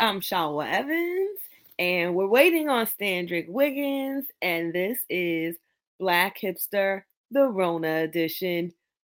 I'm 0.00 0.22
Shawa 0.22 0.66
Evans, 0.66 1.40
and 1.78 2.14
we're 2.14 2.26
waiting 2.26 2.70
on 2.70 2.86
Standrick 2.86 3.50
Wiggins, 3.50 4.24
and 4.40 4.72
this 4.72 4.98
is 5.10 5.56
Black 5.98 6.38
Hipster, 6.40 7.02
the 7.30 7.46
Rona 7.46 8.04
edition, 8.04 8.72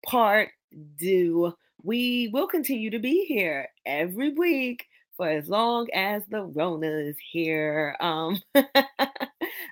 part 0.03 0.49
two. 0.99 1.53
We 1.83 2.31
will 2.33 2.47
continue 2.47 2.89
to 2.89 2.97
be 2.97 3.25
here 3.25 3.67
every 3.85 4.31
week 4.33 4.87
for 5.17 5.29
as 5.29 5.47
long 5.47 5.87
as 5.93 6.23
the 6.31 6.45
Rona 6.45 6.87
is 6.87 7.17
here. 7.31 7.95
Um, 8.01 8.41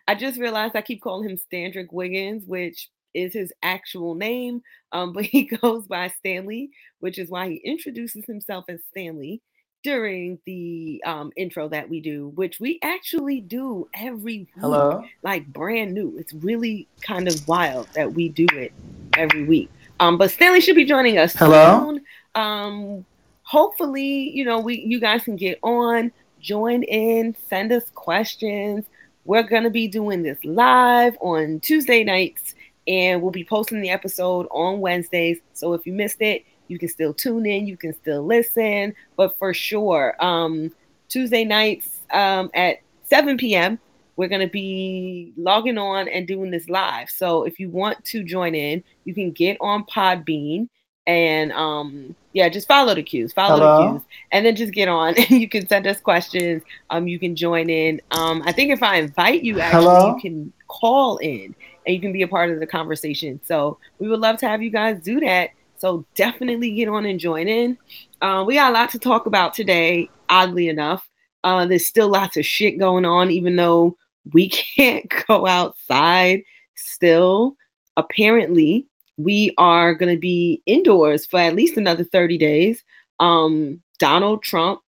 I 0.08 0.14
just 0.16 0.40
realized 0.40 0.76
I 0.76 0.82
keep 0.82 1.02
calling 1.02 1.28
him 1.28 1.38
Standrick 1.38 1.92
Wiggins, 1.92 2.44
which 2.46 2.88
is 3.16 3.34
his 3.34 3.52
actual 3.64 4.14
name, 4.14 4.62
um, 4.92 5.14
but 5.14 5.26
he 5.26 5.46
goes 5.46 5.88
by 5.88 6.10
Stanley, 6.10 6.70
which 7.00 7.18
is 7.18 7.32
why 7.32 7.50
he 7.50 7.56
introduces 7.56 8.26
himself 8.28 8.66
as 8.70 8.82
Stanley 8.92 9.42
during 9.84 10.40
the 10.46 11.02
um, 11.06 11.32
intro 11.36 11.70
that 11.70 11.90
we 11.90 12.02
do, 12.02 12.30
which 12.36 12.60
we 12.60 12.80
actually 12.84 13.40
do 13.42 13.88
every 13.94 14.40
week, 14.40 14.50
Hello. 14.60 15.06
like 15.24 15.48
brand 15.48 15.94
new. 15.94 16.16
It's 16.18 16.34
really 16.34 16.88
kind 17.02 17.28
of 17.28 17.48
wild 17.48 17.88
that 17.94 18.14
we 18.14 18.30
do 18.30 18.48
it 18.54 18.74
every 19.18 19.44
week. 19.44 19.70
Um, 20.00 20.18
but 20.18 20.32
Stanley 20.32 20.62
should 20.62 20.76
be 20.76 20.86
joining 20.86 21.18
us 21.18 21.34
Hello? 21.34 21.80
soon. 21.80 22.06
Um, 22.36 23.06
hopefully, 23.44 24.30
you 24.30 24.46
know, 24.46 24.60
we 24.60 24.80
you 24.80 25.00
guys 25.00 25.24
can 25.24 25.36
get 25.36 25.60
on, 25.64 26.12
join 26.40 26.84
in, 26.84 27.36
send 27.48 27.72
us 27.72 27.90
questions. 27.92 28.86
We're 29.26 29.44
gonna 29.44 29.70
be 29.70 29.88
doing 29.88 30.24
this 30.24 30.38
live 30.44 31.18
on 31.22 31.60
Tuesday 31.62 32.04
nights, 32.04 32.56
and 32.88 33.22
we'll 33.22 33.32
be 33.32 33.44
posting 33.46 33.82
the 33.82 33.90
episode 33.90 34.48
on 34.52 34.80
Wednesdays. 34.80 35.40
So 35.54 35.74
if 35.74 35.86
you 35.86 35.94
missed 35.94 36.22
it, 36.22 36.46
you 36.70 36.80
can 36.80 36.90
still 36.90 37.14
tune 37.14 37.46
in, 37.46 37.68
you 37.68 37.78
can 37.78 37.94
still 37.94 38.26
listen. 38.26 38.96
But 39.16 39.38
for 39.38 39.54
sure, 39.54 40.16
um, 40.24 40.72
Tuesday 41.10 41.44
nights 41.44 42.02
um, 42.12 42.50
at 42.54 42.78
7 43.06 43.38
p.m. 43.38 43.80
We're 44.16 44.28
going 44.28 44.46
to 44.46 44.52
be 44.52 45.34
logging 45.38 45.78
on 45.78 46.08
and 46.10 46.28
doing 46.28 46.52
this 46.52 46.68
live. 46.70 47.10
So 47.10 47.44
if 47.44 47.60
you 47.60 47.70
want 47.70 48.04
to 48.06 48.24
join 48.24 48.54
in, 48.54 48.84
you 49.06 49.14
can 49.14 49.32
get 49.32 49.58
on 49.62 49.86
Podbean 49.86 50.68
and 51.08 51.52
um 51.54 52.16
yeah, 52.34 52.48
just 52.50 52.68
follow 52.68 52.94
the 52.94 53.02
cues, 53.02 53.34
follow 53.34 53.60
the 53.60 53.92
cues, 53.92 54.02
and 54.32 54.46
then 54.46 54.56
just 54.56 54.72
get 54.72 54.88
on. 54.88 55.16
you 55.30 55.50
can 55.50 55.68
send 55.68 55.88
us 55.88 56.00
questions. 56.00 56.62
Um, 56.92 57.08
you 57.08 57.18
can 57.18 57.36
join 57.36 57.72
in. 57.72 58.00
Um, 58.12 58.44
I 58.46 58.52
think 58.52 58.72
if 58.72 58.84
I 58.84 58.98
invite 58.98 59.44
you, 59.44 59.60
actually, 59.60 59.82
Hello? 59.82 60.16
you 60.16 60.22
can 60.22 60.54
call 60.68 61.18
in 61.18 61.56
and 61.88 61.96
you 61.96 62.00
can 62.00 62.14
be 62.14 62.22
a 62.22 62.28
part 62.28 62.52
of 62.52 62.60
the 62.60 62.68
conversation. 62.68 63.42
So 63.44 63.80
we 63.98 64.08
would 64.08 64.20
love 64.20 64.38
to 64.38 64.48
have 64.48 64.62
you 64.62 64.70
guys 64.70 65.00
do 65.00 65.20
that. 65.22 65.50
So 65.80 66.06
definitely 66.14 66.72
get 66.72 66.90
on 66.90 67.06
and 67.06 67.20
join 67.20 67.48
in. 67.48 67.78
Uh, 68.22 68.44
we 68.46 68.56
got 68.56 68.72
a 68.72 68.74
lot 68.74 68.90
to 68.92 69.00
talk 69.00 69.26
about 69.26 69.54
today. 69.54 70.10
Oddly 70.28 70.68
enough, 70.68 71.10
uh, 71.44 71.66
there's 71.66 71.86
still 71.86 72.10
lots 72.10 72.38
of 72.38 72.46
shit 72.46 72.78
going 72.78 73.06
on, 73.06 73.32
even 73.32 73.56
though 73.56 73.98
we 74.34 74.50
can't 74.50 75.12
go 75.28 75.48
outside. 75.48 76.44
Still, 76.76 77.56
apparently, 77.96 78.88
we 79.18 79.54
are 79.58 79.94
going 79.96 80.14
to 80.14 80.20
be 80.20 80.62
indoors 80.66 81.26
for 81.26 81.40
at 81.40 81.56
least 81.56 81.78
another 81.78 82.04
30 82.04 82.38
days. 82.38 82.84
Um, 83.20 83.82
Donald 84.00 84.44
Trump 84.44 84.82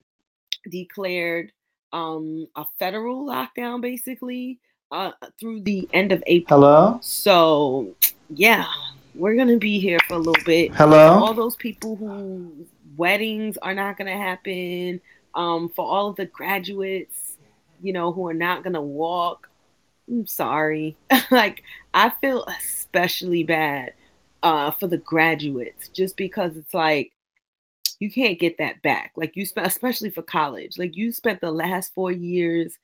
declared 0.70 1.52
um, 1.94 2.48
a 2.56 2.66
federal 2.80 3.26
lockdown 3.26 3.82
basically 3.82 4.60
uh, 4.92 5.12
through 5.40 5.62
the 5.62 5.88
end 5.94 6.12
of 6.12 6.24
April. 6.26 6.62
Hello. 6.62 7.00
So, 7.02 7.96
yeah, 8.30 8.66
we're 9.20 9.36
going 9.36 9.50
to 9.50 9.58
be 9.58 9.80
here 9.80 10.00
for 10.08 10.16
a 10.16 10.18
little 10.18 10.44
bit. 10.46 10.74
Hello. 10.74 11.20
All 11.20 11.34
those 11.34 11.58
people 11.58 11.96
who 11.98 12.66
weddings 12.96 13.58
are 13.58 13.74
not 13.74 13.98
going 13.98 14.08
to 14.08 14.18
happen, 14.18 15.02
um, 15.36 15.70
for 15.70 15.86
all 15.86 16.08
of 16.08 16.16
the 16.16 16.26
graduates, 16.26 17.36
you 17.82 17.94
know, 17.94 18.12
who 18.12 18.28
are 18.28 18.34
not 18.34 18.64
going 18.64 18.74
to 18.74 18.82
walk. 18.82 19.50
I'm 20.08 20.26
sorry. 20.26 20.96
like, 21.32 21.64
I 21.94 22.12
feel 22.22 22.46
especially 22.46 23.44
bad 23.44 23.94
uh, 24.42 24.72
for 24.72 24.88
the 24.88 24.98
graduates 24.98 25.90
just 25.90 26.16
because 26.16 26.56
it's 26.56 26.74
like, 26.74 27.12
you 28.00 28.10
can't 28.10 28.40
get 28.40 28.58
that 28.60 28.82
back. 28.82 29.12
Like 29.18 29.36
you 29.36 29.46
spent, 29.46 29.68
especially 29.68 30.10
for 30.10 30.22
college, 30.22 30.78
like 30.78 30.96
you 30.96 31.12
spent 31.12 31.42
the 31.42 31.52
last 31.52 31.94
four 31.94 32.14
years 32.14 32.78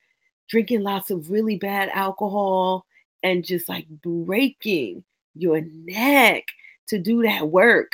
drinking 0.50 0.82
lots 0.82 1.10
of 1.10 1.32
really 1.32 1.58
bad 1.58 1.90
alcohol 1.94 2.86
and 3.24 3.46
just 3.46 3.70
like 3.70 3.88
breaking 3.88 5.06
your 5.36 5.62
neck 5.62 6.44
to 6.88 7.00
do 7.00 7.24
that 7.24 7.48
work. 7.48 7.92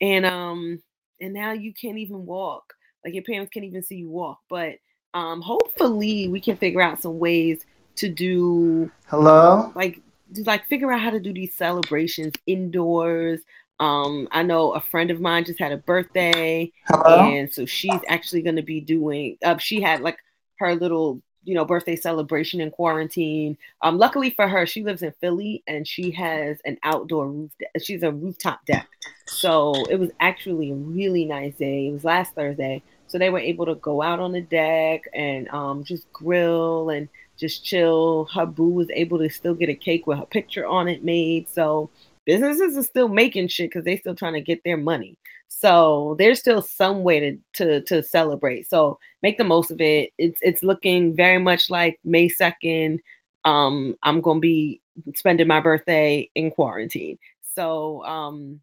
And 0.00 0.26
um, 0.26 0.82
and 1.20 1.32
now 1.32 1.52
you 1.52 1.72
can't 1.72 1.98
even 1.98 2.26
walk. 2.26 2.74
Like 3.04 3.14
your 3.14 3.22
parents 3.22 3.50
can't 3.52 3.66
even 3.66 3.82
see 3.82 3.96
you 3.96 4.08
walk. 4.08 4.38
But 4.48 4.76
um, 5.14 5.40
hopefully 5.40 6.28
we 6.28 6.40
can 6.40 6.56
figure 6.56 6.80
out 6.80 7.02
some 7.02 7.18
ways 7.18 7.64
to 7.96 8.08
do 8.08 8.90
Hello. 9.06 9.72
like 9.74 10.00
to 10.34 10.42
like 10.44 10.66
figure 10.66 10.90
out 10.90 11.00
how 11.00 11.10
to 11.10 11.20
do 11.20 11.32
these 11.32 11.54
celebrations 11.54 12.32
indoors. 12.46 13.40
Um, 13.80 14.28
I 14.30 14.42
know 14.42 14.72
a 14.72 14.80
friend 14.80 15.10
of 15.10 15.20
mine 15.20 15.44
just 15.44 15.58
had 15.58 15.72
a 15.72 15.76
birthday, 15.76 16.70
Hello. 16.86 17.20
and 17.20 17.52
so 17.52 17.66
she's 17.66 18.00
actually 18.08 18.42
going 18.42 18.56
to 18.56 18.62
be 18.62 18.80
doing. 18.80 19.36
Uh, 19.44 19.58
she 19.58 19.80
had 19.80 20.00
like 20.00 20.18
her 20.56 20.74
little, 20.74 21.20
you 21.44 21.54
know, 21.54 21.64
birthday 21.64 21.96
celebration 21.96 22.60
in 22.60 22.70
quarantine. 22.70 23.56
Um, 23.82 23.98
luckily 23.98 24.30
for 24.30 24.48
her, 24.48 24.66
she 24.66 24.82
lives 24.82 25.02
in 25.02 25.12
Philly, 25.20 25.62
and 25.66 25.86
she 25.86 26.10
has 26.12 26.58
an 26.64 26.78
outdoor 26.82 27.28
roof. 27.28 27.50
De- 27.58 27.80
she's 27.80 28.02
a 28.02 28.12
rooftop 28.12 28.64
deck, 28.66 28.88
so 29.26 29.74
it 29.90 29.98
was 29.98 30.10
actually 30.20 30.70
a 30.70 30.74
really 30.74 31.24
nice 31.24 31.54
day. 31.56 31.88
It 31.88 31.92
was 31.92 32.04
last 32.04 32.34
Thursday, 32.34 32.82
so 33.06 33.18
they 33.18 33.30
were 33.30 33.38
able 33.38 33.66
to 33.66 33.74
go 33.76 34.02
out 34.02 34.20
on 34.20 34.32
the 34.32 34.40
deck 34.40 35.02
and 35.12 35.48
um, 35.50 35.84
just 35.84 36.10
grill 36.12 36.90
and 36.90 37.08
just 37.36 37.64
chill. 37.64 38.26
Her 38.32 38.46
boo 38.46 38.70
was 38.70 38.88
able 38.90 39.18
to 39.18 39.28
still 39.28 39.54
get 39.54 39.68
a 39.68 39.74
cake 39.74 40.06
with 40.06 40.18
her 40.18 40.26
picture 40.26 40.66
on 40.66 40.88
it 40.88 41.04
made. 41.04 41.48
So 41.48 41.90
businesses 42.24 42.76
are 42.76 42.82
still 42.82 43.08
making 43.08 43.48
shit 43.48 43.70
because 43.70 43.84
they're 43.84 43.98
still 43.98 44.14
trying 44.14 44.34
to 44.34 44.40
get 44.40 44.64
their 44.64 44.76
money. 44.76 45.16
So 45.60 46.16
there's 46.18 46.40
still 46.40 46.62
some 46.62 47.02
way 47.02 47.20
to, 47.20 47.38
to 47.54 47.80
to 47.82 48.02
celebrate. 48.02 48.68
So 48.68 48.98
make 49.22 49.38
the 49.38 49.44
most 49.44 49.70
of 49.70 49.80
it. 49.80 50.10
It's 50.18 50.40
it's 50.42 50.62
looking 50.62 51.14
very 51.14 51.38
much 51.38 51.70
like 51.70 52.00
May 52.04 52.28
2nd. 52.28 52.98
Um, 53.44 53.96
I'm 54.02 54.20
gonna 54.20 54.40
be 54.40 54.80
spending 55.14 55.46
my 55.46 55.60
birthday 55.60 56.28
in 56.34 56.50
quarantine. 56.50 57.18
So 57.54 58.02
um 58.04 58.60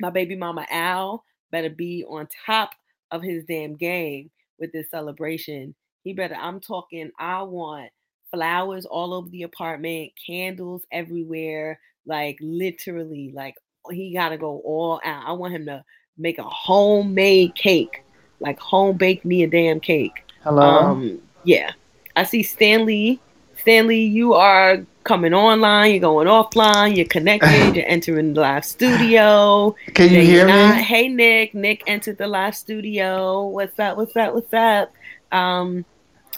my 0.00 0.10
baby 0.10 0.36
mama 0.36 0.66
Al 0.70 1.24
better 1.50 1.70
be 1.70 2.04
on 2.04 2.28
top 2.46 2.70
of 3.10 3.22
his 3.22 3.44
damn 3.44 3.74
game 3.74 4.30
with 4.58 4.72
this 4.72 4.90
celebration. 4.90 5.74
He 6.04 6.12
better, 6.12 6.34
I'm 6.34 6.60
talking, 6.60 7.10
I 7.18 7.42
want 7.42 7.90
flowers 8.30 8.86
all 8.86 9.14
over 9.14 9.28
the 9.28 9.42
apartment, 9.42 10.12
candles 10.24 10.82
everywhere, 10.92 11.80
like 12.06 12.38
literally, 12.40 13.32
like 13.34 13.54
he 13.90 14.12
got 14.12 14.30
to 14.30 14.38
go 14.38 14.60
all 14.64 15.00
out. 15.04 15.24
I 15.26 15.32
want 15.32 15.54
him 15.54 15.66
to 15.66 15.84
make 16.18 16.38
a 16.38 16.42
homemade 16.42 17.54
cake, 17.54 18.02
like 18.40 18.58
home 18.58 18.96
bake 18.96 19.24
me 19.24 19.42
a 19.44 19.46
damn 19.46 19.80
cake. 19.80 20.24
Hello. 20.42 20.62
Um, 20.62 21.20
yeah, 21.44 21.72
I 22.16 22.24
see 22.24 22.42
Stanley. 22.42 23.20
Stanley, 23.56 24.02
you 24.02 24.34
are 24.34 24.84
coming 25.04 25.34
online. 25.34 25.92
You're 25.92 26.00
going 26.00 26.26
offline. 26.28 26.96
You're 26.96 27.06
connected. 27.06 27.74
You're 27.76 27.86
entering 27.88 28.34
the 28.34 28.40
live 28.40 28.64
studio. 28.64 29.74
Can 29.94 30.12
you 30.12 30.22
hear 30.22 30.46
not- 30.46 30.76
me? 30.76 30.82
Hey, 30.82 31.08
Nick. 31.08 31.54
Nick 31.54 31.82
entered 31.86 32.18
the 32.18 32.26
live 32.26 32.54
studio. 32.54 33.46
What's 33.48 33.78
up? 33.78 33.96
What's 33.96 34.16
up? 34.16 34.34
What's 34.34 34.52
up? 34.52 34.92
Um, 35.32 35.84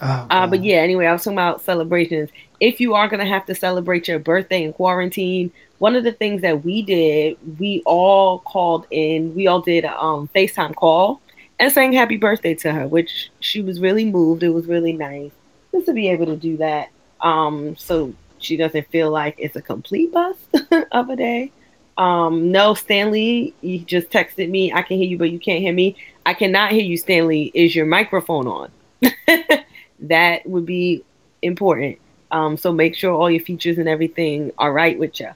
Oh, 0.03 0.27
uh, 0.31 0.47
but 0.47 0.63
yeah, 0.63 0.77
anyway, 0.77 1.05
I 1.05 1.11
was 1.11 1.23
talking 1.23 1.37
about 1.37 1.61
celebrations. 1.61 2.31
If 2.59 2.79
you 2.79 2.95
are 2.95 3.07
going 3.07 3.19
to 3.19 3.25
have 3.25 3.45
to 3.45 3.53
celebrate 3.53 4.07
your 4.07 4.17
birthday 4.17 4.63
in 4.63 4.73
quarantine, 4.73 5.51
one 5.81 5.95
of 5.95 6.03
the 6.03 6.11
things 6.11 6.43
that 6.43 6.63
we 6.63 6.83
did, 6.83 7.37
we 7.59 7.81
all 7.87 8.37
called 8.37 8.85
in, 8.91 9.33
we 9.33 9.47
all 9.47 9.61
did 9.61 9.83
a 9.83 9.99
um, 9.99 10.29
FaceTime 10.35 10.75
call 10.75 11.19
and 11.57 11.71
sang 11.71 11.91
happy 11.91 12.17
birthday 12.17 12.53
to 12.53 12.71
her, 12.71 12.87
which 12.87 13.31
she 13.39 13.63
was 13.63 13.79
really 13.79 14.05
moved. 14.05 14.43
It 14.43 14.49
was 14.49 14.67
really 14.67 14.93
nice 14.93 15.31
just 15.71 15.87
to 15.87 15.93
be 15.93 16.07
able 16.09 16.27
to 16.27 16.35
do 16.35 16.55
that. 16.57 16.89
Um, 17.21 17.75
so 17.77 18.13
she 18.37 18.57
doesn't 18.57 18.89
feel 18.89 19.09
like 19.09 19.33
it's 19.39 19.55
a 19.55 19.61
complete 19.61 20.11
bust 20.11 20.37
of 20.91 21.09
a 21.09 21.15
day. 21.15 21.51
Um, 21.97 22.51
no, 22.51 22.75
Stanley, 22.75 23.55
you 23.61 23.79
just 23.79 24.11
texted 24.11 24.51
me. 24.51 24.71
I 24.71 24.83
can 24.83 24.97
hear 24.97 25.07
you, 25.07 25.17
but 25.17 25.31
you 25.31 25.39
can't 25.39 25.61
hear 25.61 25.73
me. 25.73 25.95
I 26.27 26.35
cannot 26.35 26.73
hear 26.73 26.83
you, 26.83 26.95
Stanley. 26.95 27.49
Is 27.55 27.75
your 27.75 27.87
microphone 27.87 28.45
on? 28.47 28.71
that 30.01 30.45
would 30.45 30.67
be 30.67 31.03
important. 31.41 31.97
Um, 32.29 32.55
so 32.55 32.71
make 32.71 32.93
sure 32.93 33.15
all 33.15 33.31
your 33.31 33.43
features 33.43 33.79
and 33.79 33.89
everything 33.89 34.51
are 34.59 34.71
right 34.71 34.99
with 34.99 35.19
you. 35.19 35.31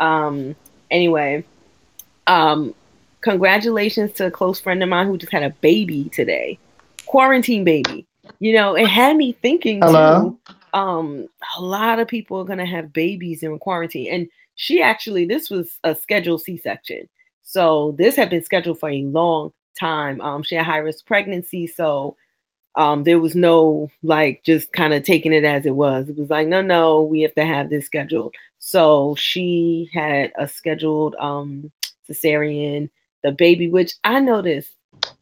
Um, 0.00 0.56
anyway, 0.90 1.44
um, 2.26 2.74
congratulations 3.20 4.12
to 4.12 4.26
a 4.26 4.30
close 4.30 4.58
friend 4.58 4.82
of 4.82 4.88
mine 4.88 5.06
who 5.06 5.18
just 5.18 5.32
had 5.32 5.42
a 5.42 5.50
baby 5.60 6.08
today, 6.08 6.58
quarantine 7.06 7.64
baby. 7.64 8.06
You 8.40 8.54
know, 8.54 8.74
it 8.74 8.88
had 8.88 9.16
me 9.16 9.32
thinking 9.32 9.82
Hello? 9.82 10.38
too. 10.46 10.54
Um, 10.72 11.28
a 11.58 11.62
lot 11.62 11.98
of 11.98 12.08
people 12.08 12.38
are 12.38 12.44
gonna 12.44 12.66
have 12.66 12.92
babies 12.92 13.42
in 13.42 13.58
quarantine, 13.58 14.12
and 14.12 14.28
she 14.54 14.82
actually 14.82 15.24
this 15.26 15.50
was 15.50 15.78
a 15.84 15.94
scheduled 15.94 16.42
C-section, 16.42 17.08
so 17.42 17.94
this 17.98 18.16
had 18.16 18.30
been 18.30 18.44
scheduled 18.44 18.78
for 18.80 18.88
a 18.88 19.02
long 19.02 19.52
time. 19.78 20.20
Um, 20.20 20.42
she 20.42 20.54
had 20.54 20.66
high 20.66 20.78
risk 20.78 21.06
pregnancy, 21.06 21.66
so 21.66 22.16
um, 22.80 23.04
there 23.04 23.18
was 23.18 23.34
no 23.34 23.90
like 24.02 24.42
just 24.42 24.72
kind 24.72 24.94
of 24.94 25.02
taking 25.02 25.34
it 25.34 25.44
as 25.44 25.66
it 25.66 25.76
was. 25.76 26.08
It 26.08 26.16
was 26.16 26.30
like, 26.30 26.48
no, 26.48 26.62
no, 26.62 27.02
we 27.02 27.20
have 27.20 27.34
to 27.34 27.44
have 27.44 27.68
this 27.68 27.84
scheduled. 27.84 28.34
So 28.58 29.14
she 29.16 29.90
had 29.92 30.32
a 30.38 30.48
scheduled 30.48 31.14
um, 31.16 31.70
cesarean, 32.08 32.88
the 33.22 33.32
baby, 33.32 33.68
which 33.68 33.96
I 34.02 34.18
noticed. 34.20 34.70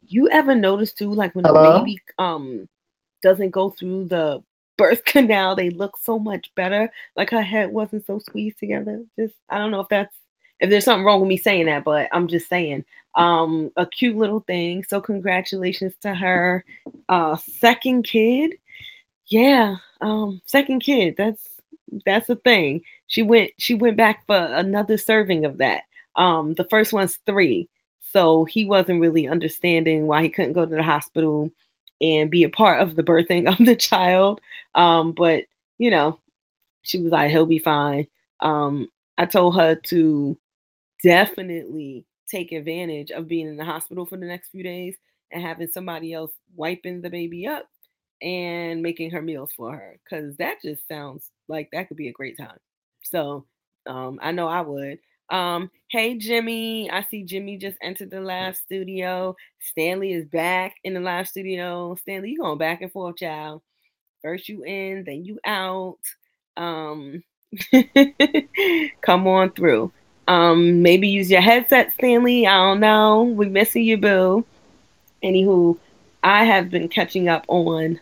You 0.06 0.28
ever 0.28 0.54
notice 0.54 0.92
too, 0.92 1.12
like 1.12 1.34
when 1.34 1.44
Hello? 1.46 1.74
a 1.74 1.78
baby 1.80 2.00
um 2.18 2.68
doesn't 3.24 3.50
go 3.50 3.70
through 3.70 4.04
the 4.04 4.40
birth 4.76 5.04
canal, 5.04 5.56
they 5.56 5.70
look 5.70 5.98
so 6.00 6.16
much 6.16 6.54
better. 6.54 6.88
Like 7.16 7.30
her 7.30 7.42
head 7.42 7.72
wasn't 7.72 8.06
so 8.06 8.20
squeezed 8.20 8.60
together. 8.60 9.02
Just 9.18 9.34
I 9.50 9.58
don't 9.58 9.72
know 9.72 9.80
if 9.80 9.88
that's 9.88 10.14
if 10.60 10.70
there's 10.70 10.84
something 10.84 11.04
wrong 11.04 11.20
with 11.20 11.28
me 11.28 11.36
saying 11.36 11.66
that, 11.66 11.84
but 11.84 12.08
I'm 12.12 12.28
just 12.28 12.48
saying. 12.48 12.84
Um, 13.14 13.72
a 13.76 13.86
cute 13.86 14.16
little 14.16 14.40
thing. 14.40 14.84
So 14.84 15.00
congratulations 15.00 15.94
to 16.02 16.14
her. 16.14 16.64
Uh, 17.08 17.36
second 17.36 18.04
kid. 18.04 18.54
Yeah, 19.26 19.76
um, 20.00 20.40
second 20.46 20.80
kid. 20.80 21.14
That's 21.16 21.48
that's 22.04 22.28
the 22.28 22.36
thing. 22.36 22.82
She 23.06 23.22
went 23.22 23.52
she 23.58 23.74
went 23.74 23.96
back 23.96 24.26
for 24.26 24.36
another 24.36 24.98
serving 24.98 25.44
of 25.44 25.58
that. 25.58 25.82
Um, 26.16 26.54
the 26.54 26.64
first 26.64 26.92
one's 26.92 27.18
three. 27.26 27.68
So 28.12 28.44
he 28.44 28.64
wasn't 28.64 29.00
really 29.00 29.28
understanding 29.28 30.06
why 30.06 30.22
he 30.22 30.30
couldn't 30.30 30.54
go 30.54 30.64
to 30.64 30.74
the 30.74 30.82
hospital 30.82 31.50
and 32.00 32.30
be 32.30 32.42
a 32.44 32.48
part 32.48 32.80
of 32.80 32.96
the 32.96 33.02
birthing 33.02 33.48
of 33.60 33.64
the 33.64 33.76
child. 33.76 34.40
Um, 34.74 35.12
but 35.12 35.44
you 35.78 35.90
know, 35.90 36.18
she 36.82 36.98
was 37.00 37.12
like, 37.12 37.30
he'll 37.30 37.46
be 37.46 37.58
fine. 37.58 38.06
Um, 38.40 38.88
I 39.18 39.26
told 39.26 39.56
her 39.56 39.74
to 39.74 40.38
definitely 41.02 42.04
take 42.30 42.52
advantage 42.52 43.10
of 43.10 43.28
being 43.28 43.48
in 43.48 43.56
the 43.56 43.64
hospital 43.64 44.04
for 44.06 44.16
the 44.16 44.26
next 44.26 44.50
few 44.50 44.62
days 44.62 44.96
and 45.32 45.42
having 45.42 45.68
somebody 45.68 46.12
else 46.12 46.32
wiping 46.56 47.00
the 47.00 47.10
baby 47.10 47.46
up 47.46 47.66
and 48.22 48.82
making 48.82 49.10
her 49.10 49.22
meals 49.22 49.52
for 49.56 49.72
her 49.72 49.98
because 50.04 50.36
that 50.36 50.56
just 50.62 50.86
sounds 50.88 51.30
like 51.48 51.68
that 51.72 51.88
could 51.88 51.96
be 51.96 52.08
a 52.08 52.12
great 52.12 52.36
time. 52.36 52.58
So 53.02 53.46
um, 53.86 54.18
I 54.22 54.32
know 54.32 54.48
I 54.48 54.60
would. 54.60 54.98
Um, 55.30 55.70
hey 55.90 56.16
Jimmy, 56.16 56.90
I 56.90 57.02
see 57.02 57.22
Jimmy 57.22 57.58
just 57.58 57.76
entered 57.82 58.10
the 58.10 58.20
live 58.20 58.56
studio. 58.56 59.36
Stanley 59.60 60.12
is 60.12 60.26
back 60.26 60.76
in 60.84 60.94
the 60.94 61.00
live 61.00 61.28
studio. 61.28 61.94
Stanley, 61.96 62.30
you 62.30 62.40
going 62.40 62.58
back 62.58 62.80
and 62.82 62.90
forth, 62.90 63.16
child. 63.16 63.62
First 64.22 64.48
you 64.48 64.64
in, 64.64 65.04
then 65.04 65.24
you 65.24 65.38
out. 65.46 65.98
Um, 66.56 67.22
come 69.02 69.26
on 69.26 69.52
through. 69.52 69.92
Um, 70.28 70.82
maybe 70.82 71.08
use 71.08 71.30
your 71.30 71.40
headset, 71.40 71.92
Stanley. 71.94 72.46
I 72.46 72.54
don't 72.54 72.80
know. 72.80 73.22
We're 73.22 73.48
missing 73.48 73.82
you, 73.82 73.96
boo. 73.96 74.44
Anywho, 75.22 75.78
I 76.22 76.44
have 76.44 76.70
been 76.70 76.88
catching 76.88 77.28
up 77.28 77.46
on 77.48 77.98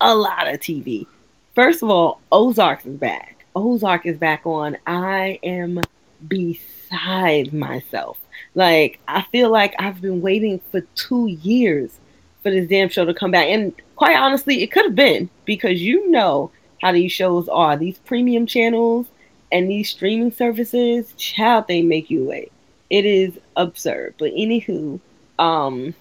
a 0.00 0.14
lot 0.14 0.48
of 0.48 0.58
TV. 0.58 1.06
First 1.54 1.82
of 1.82 1.88
all, 1.88 2.20
Ozark 2.32 2.84
is 2.84 2.96
back. 2.96 3.44
Ozark 3.54 4.04
is 4.04 4.18
back 4.18 4.42
on. 4.44 4.76
I 4.86 5.38
am 5.44 5.80
beside 6.26 7.52
myself. 7.52 8.18
Like, 8.56 8.98
I 9.06 9.22
feel 9.22 9.50
like 9.50 9.74
I've 9.78 10.00
been 10.00 10.20
waiting 10.20 10.60
for 10.72 10.80
two 10.96 11.28
years 11.28 12.00
for 12.42 12.50
this 12.50 12.68
damn 12.68 12.88
show 12.88 13.04
to 13.04 13.14
come 13.14 13.30
back. 13.30 13.46
And 13.46 13.72
quite 13.94 14.16
honestly, 14.16 14.62
it 14.62 14.72
could 14.72 14.86
have 14.86 14.96
been 14.96 15.30
because 15.44 15.80
you 15.80 16.10
know 16.10 16.50
how 16.82 16.90
these 16.90 17.12
shows 17.12 17.48
are. 17.48 17.76
These 17.76 17.98
premium 17.98 18.46
channels 18.46 19.06
and 19.52 19.70
these 19.70 19.90
streaming 19.90 20.32
services, 20.32 21.12
child, 21.16 21.66
they 21.68 21.82
make 21.82 22.10
you 22.10 22.24
wait. 22.24 22.52
It 22.88 23.04
is 23.04 23.38
absurd. 23.56 24.14
But 24.18 24.32
anywho, 24.32 25.00
um, 25.38 25.94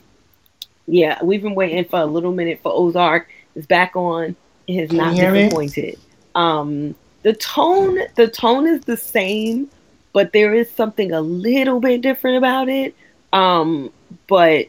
yeah, 0.87 1.23
we've 1.23 1.41
been 1.41 1.55
waiting 1.55 1.85
for 1.85 1.99
a 1.99 2.05
little 2.05 2.31
minute 2.31 2.59
for 2.61 2.71
Ozark. 2.73 3.29
It's 3.55 3.67
back 3.67 3.95
on. 3.95 4.35
It 4.67 4.79
has 4.79 4.91
not 4.91 5.15
disappointed. 5.15 5.99
Um, 6.35 6.95
the 7.23 7.33
tone, 7.33 7.99
the 8.15 8.27
tone 8.27 8.67
is 8.67 8.81
the 8.85 8.97
same, 8.97 9.69
but 10.13 10.31
there 10.31 10.53
is 10.53 10.69
something 10.71 11.11
a 11.11 11.21
little 11.21 11.79
bit 11.79 12.01
different 12.01 12.37
about 12.37 12.69
it. 12.69 12.95
Um, 13.33 13.91
but 14.27 14.67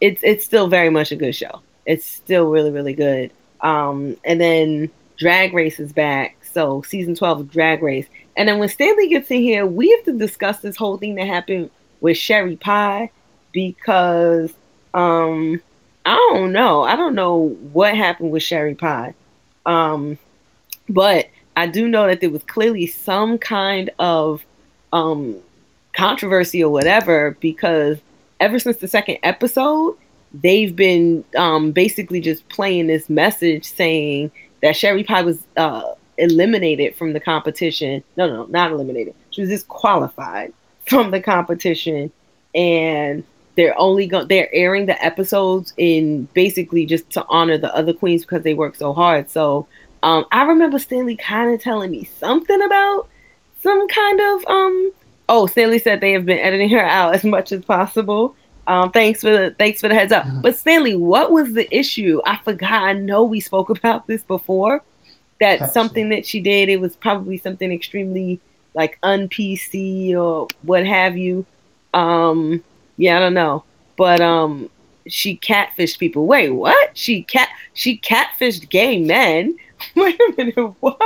it's 0.00 0.22
it's 0.22 0.44
still 0.44 0.68
very 0.68 0.90
much 0.90 1.12
a 1.12 1.16
good 1.16 1.34
show. 1.34 1.60
It's 1.86 2.04
still 2.04 2.48
really 2.50 2.70
really 2.70 2.94
good. 2.94 3.30
Um, 3.60 4.16
and 4.24 4.40
then 4.40 4.90
Drag 5.18 5.52
Race 5.52 5.78
is 5.78 5.92
back, 5.92 6.36
so 6.52 6.82
season 6.82 7.14
twelve 7.14 7.40
of 7.40 7.50
Drag 7.50 7.82
Race. 7.82 8.06
And 8.36 8.48
then 8.48 8.58
when 8.58 8.68
Stanley 8.68 9.08
gets 9.08 9.30
in 9.30 9.42
here, 9.42 9.66
we 9.66 9.90
have 9.90 10.04
to 10.04 10.12
discuss 10.12 10.58
this 10.60 10.76
whole 10.76 10.96
thing 10.98 11.14
that 11.16 11.26
happened 11.26 11.70
with 12.00 12.16
Sherry 12.16 12.56
Pie 12.56 13.10
because 13.52 14.52
um 14.94 15.60
I 16.06 16.14
don't 16.32 16.52
know. 16.52 16.82
I 16.82 16.96
don't 16.96 17.14
know 17.14 17.48
what 17.72 17.94
happened 17.94 18.30
with 18.30 18.42
Sherry 18.42 18.74
Pie. 18.74 19.14
Um, 19.66 20.18
but 20.88 21.28
I 21.56 21.66
do 21.66 21.88
know 21.88 22.06
that 22.06 22.20
there 22.20 22.30
was 22.30 22.42
clearly 22.44 22.86
some 22.86 23.38
kind 23.38 23.90
of 23.98 24.44
um 24.92 25.36
controversy 25.92 26.62
or 26.64 26.72
whatever 26.72 27.36
because 27.40 27.98
ever 28.40 28.58
since 28.58 28.78
the 28.78 28.88
second 28.88 29.18
episode, 29.22 29.96
they've 30.32 30.74
been 30.74 31.24
um, 31.36 31.72
basically 31.72 32.20
just 32.20 32.48
playing 32.48 32.86
this 32.86 33.08
message 33.10 33.64
saying 33.64 34.30
that 34.62 34.76
Sherry 34.76 35.04
Pie 35.04 35.22
was 35.22 35.44
uh, 35.56 35.94
eliminated 36.20 36.96
from 36.96 37.12
the 37.12 37.20
competition. 37.20 38.02
No, 38.16 38.26
no, 38.26 38.46
not 38.46 38.72
eliminated. 38.72 39.14
She 39.30 39.40
was 39.40 39.50
disqualified 39.50 40.52
from 40.86 41.10
the 41.10 41.20
competition, 41.20 42.12
and 42.54 43.24
they're 43.56 43.78
only 43.78 44.06
going 44.06 44.28
they're 44.28 44.52
airing 44.54 44.86
the 44.86 45.04
episodes 45.04 45.72
in 45.76 46.24
basically 46.34 46.86
just 46.86 47.10
to 47.10 47.24
honor 47.28 47.58
the 47.58 47.74
other 47.74 47.92
queens 47.92 48.22
because 48.22 48.42
they 48.42 48.54
work 48.54 48.74
so 48.74 48.92
hard. 48.92 49.28
So 49.28 49.66
um, 50.02 50.24
I 50.32 50.44
remember 50.44 50.78
Stanley 50.78 51.16
kind 51.16 51.52
of 51.52 51.60
telling 51.60 51.90
me 51.90 52.04
something 52.04 52.62
about 52.62 53.08
some 53.60 53.88
kind 53.88 54.20
of 54.20 54.46
um 54.46 54.92
Oh, 55.32 55.46
Stanley 55.46 55.78
said 55.78 56.00
they 56.00 56.10
have 56.10 56.26
been 56.26 56.40
editing 56.40 56.70
her 56.70 56.80
out 56.80 57.14
as 57.14 57.22
much 57.22 57.52
as 57.52 57.64
possible. 57.64 58.34
Um, 58.66 58.90
thanks 58.90 59.20
for 59.20 59.30
the 59.30 59.54
thanks 59.58 59.80
for 59.80 59.88
the 59.88 59.94
heads 59.94 60.12
up. 60.12 60.26
But 60.42 60.56
Stanley, 60.56 60.96
what 60.96 61.30
was 61.30 61.52
the 61.52 61.72
issue? 61.74 62.20
I 62.24 62.36
forgot. 62.38 62.82
I 62.82 62.92
know 62.94 63.22
we 63.22 63.38
spoke 63.40 63.70
about 63.70 64.06
this 64.06 64.24
before. 64.24 64.82
That 65.40 65.60
That's 65.60 65.72
something 65.72 66.10
that 66.10 66.26
she 66.26 66.40
did, 66.40 66.68
it 66.68 66.80
was 66.80 66.96
probably 66.96 67.38
something 67.38 67.72
extremely 67.72 68.40
like 68.74 68.98
un 69.02 69.28
PC 69.28 70.14
or 70.14 70.46
what 70.62 70.86
have 70.86 71.16
you. 71.16 71.44
Um, 71.94 72.62
yeah, 72.96 73.16
I 73.16 73.20
don't 73.20 73.34
know. 73.34 73.64
But 73.96 74.20
um 74.20 74.70
she 75.06 75.36
catfished 75.38 75.98
people. 75.98 76.26
Wait, 76.26 76.50
what? 76.50 76.96
She 76.96 77.22
cat 77.22 77.48
she 77.74 77.98
catfished 77.98 78.68
gay 78.68 79.00
men. 79.00 79.56
Wait 79.96 80.20
a 80.20 80.34
minute, 80.36 80.74
what? 80.80 81.00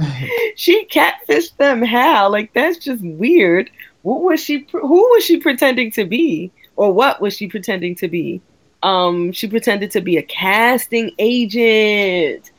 she 0.56 0.86
catfished 0.86 1.56
them 1.58 1.82
how? 1.82 2.28
Like 2.30 2.52
that's 2.54 2.78
just 2.78 3.02
weird. 3.02 3.70
What 4.02 4.22
was 4.22 4.40
she? 4.40 4.66
Who 4.72 5.08
was 5.12 5.24
she 5.24 5.38
pretending 5.38 5.90
to 5.92 6.04
be, 6.04 6.50
or 6.76 6.92
what 6.92 7.20
was 7.20 7.36
she 7.36 7.48
pretending 7.48 7.94
to 7.96 8.08
be? 8.08 8.40
Um, 8.82 9.32
she 9.32 9.48
pretended 9.48 9.90
to 9.92 10.00
be 10.02 10.18
a 10.18 10.22
casting 10.22 11.10
agent. 11.18 12.50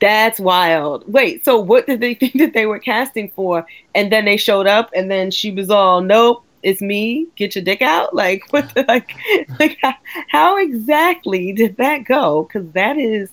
That's 0.00 0.38
wild. 0.38 1.10
Wait, 1.12 1.44
so 1.44 1.58
what 1.58 1.86
did 1.86 2.00
they 2.00 2.14
think 2.20 2.34
that 2.34 2.52
they 2.52 2.66
were 2.66 2.78
casting 2.78 3.30
for? 3.30 3.66
And 3.94 4.12
then 4.12 4.24
they 4.24 4.36
showed 4.36 4.66
up, 4.66 4.90
and 4.94 5.10
then 5.10 5.30
she 5.30 5.50
was 5.50 5.70
all, 5.70 6.00
"Nope, 6.00 6.44
it's 6.62 6.80
me. 6.80 7.26
Get 7.36 7.54
your 7.54 7.64
dick 7.64 7.82
out." 7.82 8.14
Like 8.14 8.42
what? 8.50 8.74
The, 8.74 8.84
like, 8.86 9.12
like 9.58 9.78
how, 9.82 9.94
how 10.28 10.58
exactly 10.58 11.52
did 11.52 11.76
that 11.76 12.04
go? 12.04 12.44
Because 12.44 12.70
that 12.72 12.96
is 12.96 13.30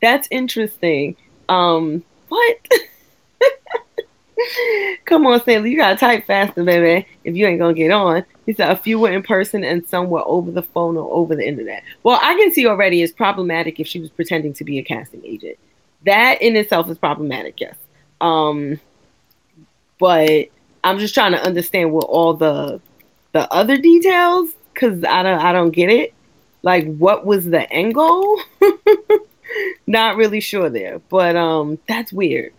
that's 0.00 0.28
interesting. 0.30 1.16
Um, 1.48 2.04
what? 2.28 2.56
Come 5.06 5.26
on, 5.26 5.40
Stanley, 5.40 5.72
you 5.72 5.76
gotta 5.76 5.96
type 5.96 6.24
faster, 6.26 6.62
baby. 6.62 7.06
If 7.24 7.34
you 7.34 7.46
ain't 7.46 7.58
gonna 7.58 7.74
get 7.74 7.90
on, 7.90 8.24
he 8.46 8.52
said 8.52 8.70
a 8.70 8.76
few 8.76 8.98
were 9.00 9.10
in 9.10 9.22
person 9.22 9.64
and 9.64 9.86
some 9.88 10.10
were 10.10 10.22
over 10.26 10.52
the 10.52 10.62
phone 10.62 10.96
or 10.96 11.12
over 11.12 11.34
the 11.34 11.46
internet. 11.46 11.82
Well, 12.04 12.20
I 12.22 12.34
can 12.34 12.52
see 12.52 12.66
already 12.66 13.02
it's 13.02 13.12
problematic 13.12 13.80
if 13.80 13.88
she 13.88 13.98
was 13.98 14.10
pretending 14.10 14.52
to 14.54 14.64
be 14.64 14.78
a 14.78 14.84
casting 14.84 15.24
agent. 15.24 15.58
That 16.04 16.40
in 16.40 16.56
itself 16.56 16.88
is 16.90 16.98
problematic, 16.98 17.60
yes. 17.60 17.74
Um, 18.20 18.80
but 19.98 20.48
I'm 20.84 20.98
just 20.98 21.14
trying 21.14 21.32
to 21.32 21.42
understand 21.42 21.92
what 21.92 22.04
all 22.04 22.34
the 22.34 22.80
the 23.32 23.52
other 23.52 23.76
details 23.76 24.50
because 24.72 25.04
I 25.04 25.22
don't 25.22 25.40
I 25.40 25.52
don't 25.52 25.70
get 25.70 25.90
it. 25.90 26.14
Like, 26.62 26.96
what 26.96 27.24
was 27.24 27.46
the 27.46 27.70
angle? 27.72 28.40
Not 29.86 30.16
really 30.16 30.40
sure 30.40 30.68
there, 30.68 31.00
but 31.08 31.36
um, 31.36 31.78
that's 31.88 32.12
weird. 32.12 32.52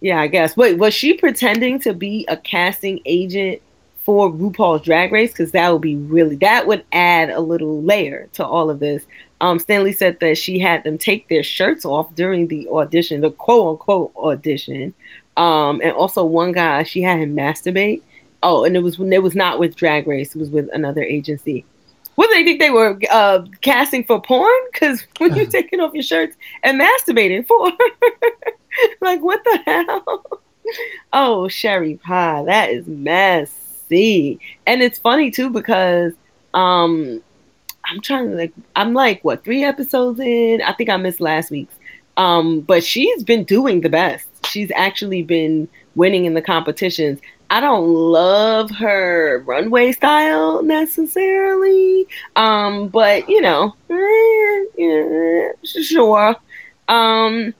Yeah, 0.00 0.20
I 0.20 0.28
guess. 0.28 0.56
Wait, 0.56 0.78
was 0.78 0.94
she 0.94 1.14
pretending 1.14 1.80
to 1.80 1.92
be 1.92 2.24
a 2.28 2.36
casting 2.36 3.00
agent 3.04 3.60
for 4.04 4.30
RuPaul's 4.30 4.82
Drag 4.82 5.10
Race? 5.10 5.32
Because 5.32 5.50
that 5.52 5.72
would 5.72 5.82
be 5.82 5.96
really 5.96 6.36
that 6.36 6.66
would 6.66 6.84
add 6.92 7.30
a 7.30 7.40
little 7.40 7.82
layer 7.82 8.28
to 8.34 8.46
all 8.46 8.70
of 8.70 8.78
this. 8.78 9.04
Um, 9.40 9.58
Stanley 9.58 9.92
said 9.92 10.18
that 10.20 10.36
she 10.36 10.58
had 10.58 10.84
them 10.84 10.98
take 10.98 11.28
their 11.28 11.42
shirts 11.42 11.84
off 11.84 12.14
during 12.14 12.48
the 12.48 12.68
audition, 12.68 13.20
the 13.20 13.30
quote 13.30 13.68
unquote 13.68 14.12
audition. 14.16 14.94
Um, 15.36 15.80
and 15.82 15.92
also 15.92 16.24
one 16.24 16.52
guy, 16.52 16.82
she 16.82 17.02
had 17.02 17.20
him 17.20 17.36
masturbate. 17.36 18.02
Oh, 18.42 18.64
and 18.64 18.76
it 18.76 18.80
was 18.80 18.98
when 18.98 19.12
it 19.12 19.22
was 19.22 19.34
not 19.34 19.58
with 19.58 19.76
Drag 19.76 20.06
Race; 20.06 20.34
it 20.34 20.38
was 20.38 20.50
with 20.50 20.68
another 20.72 21.02
agency. 21.02 21.64
What 22.14 22.28
do 22.28 22.34
they 22.34 22.44
think 22.44 22.60
they 22.60 22.70
were 22.70 22.98
uh, 23.10 23.44
casting 23.60 24.04
for 24.04 24.20
porn? 24.20 24.50
Because 24.72 25.04
when 25.18 25.34
you're 25.34 25.46
taking 25.50 25.80
off 25.80 25.94
your 25.94 26.02
shirts 26.02 26.36
and 26.64 26.80
masturbating 26.80 27.46
for, 27.46 27.72
like 29.00 29.20
what 29.20 29.42
the 29.44 29.62
hell? 29.64 30.24
Oh, 31.12 31.48
Sherry 31.48 31.96
Pie, 31.96 32.44
that 32.44 32.70
is 32.70 32.86
messy, 32.86 34.40
and 34.66 34.82
it's 34.82 34.98
funny 34.98 35.30
too 35.30 35.50
because 35.50 36.12
um, 36.54 37.22
I'm 37.90 38.00
trying 38.00 38.30
to 38.30 38.36
like 38.36 38.52
I'm 38.76 38.94
like 38.94 39.22
what 39.24 39.44
three 39.44 39.64
episodes 39.64 40.20
in? 40.20 40.62
I 40.62 40.72
think 40.72 40.90
I 40.90 40.96
missed 40.96 41.20
last 41.20 41.50
week's. 41.50 41.74
Um, 42.16 42.60
but 42.62 42.82
she's 42.82 43.22
been 43.22 43.44
doing 43.44 43.80
the 43.80 43.88
best. 43.88 44.26
She's 44.46 44.72
actually 44.74 45.22
been 45.22 45.68
winning 45.94 46.24
in 46.24 46.34
the 46.34 46.42
competitions. 46.42 47.20
I 47.50 47.60
don't 47.60 47.88
love 47.88 48.70
her 48.72 49.42
runway 49.46 49.92
style 49.92 50.62
necessarily, 50.62 52.06
um, 52.36 52.88
but 52.88 53.28
you 53.28 53.40
know, 53.40 53.74
eh, 53.88 54.64
yeah, 54.76 55.52
sure. 55.64 56.36
Um, 56.88 57.54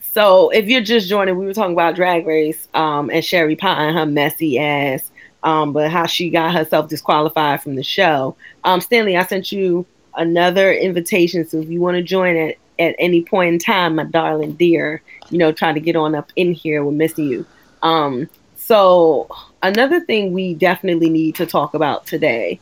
so 0.00 0.50
if 0.50 0.66
you're 0.66 0.80
just 0.80 1.08
joining, 1.08 1.36
we 1.38 1.46
were 1.46 1.54
talking 1.54 1.74
about 1.74 1.94
Drag 1.94 2.26
Race 2.26 2.68
um, 2.74 3.10
and 3.10 3.24
Sherry 3.24 3.54
Pie 3.54 3.84
and 3.84 3.96
her 3.96 4.06
messy 4.06 4.58
ass, 4.58 5.10
um, 5.44 5.74
but 5.74 5.90
how 5.90 6.06
she 6.06 6.30
got 6.30 6.54
herself 6.54 6.88
disqualified 6.88 7.62
from 7.62 7.76
the 7.76 7.82
show. 7.82 8.34
Um, 8.64 8.80
Stanley, 8.80 9.16
I 9.16 9.24
sent 9.24 9.52
you 9.52 9.86
another 10.16 10.72
invitation, 10.72 11.46
so 11.46 11.58
if 11.58 11.68
you 11.68 11.80
want 11.80 11.96
to 11.96 12.02
join 12.02 12.34
it 12.34 12.58
at 12.78 12.96
any 12.98 13.22
point 13.22 13.52
in 13.52 13.58
time, 13.58 13.96
my 13.96 14.04
darling 14.04 14.52
dear, 14.52 15.02
you 15.30 15.38
know, 15.38 15.52
try 15.52 15.72
to 15.72 15.80
get 15.80 15.96
on 15.96 16.14
up 16.14 16.32
in 16.34 16.52
here. 16.52 16.82
We're 16.82 16.92
missing 16.92 17.28
you. 17.28 17.46
Um, 17.82 18.28
so 18.56 19.28
another 19.62 20.00
thing 20.00 20.32
we 20.32 20.54
definitely 20.54 21.10
need 21.10 21.34
to 21.36 21.46
talk 21.46 21.74
about 21.74 22.06
today, 22.06 22.58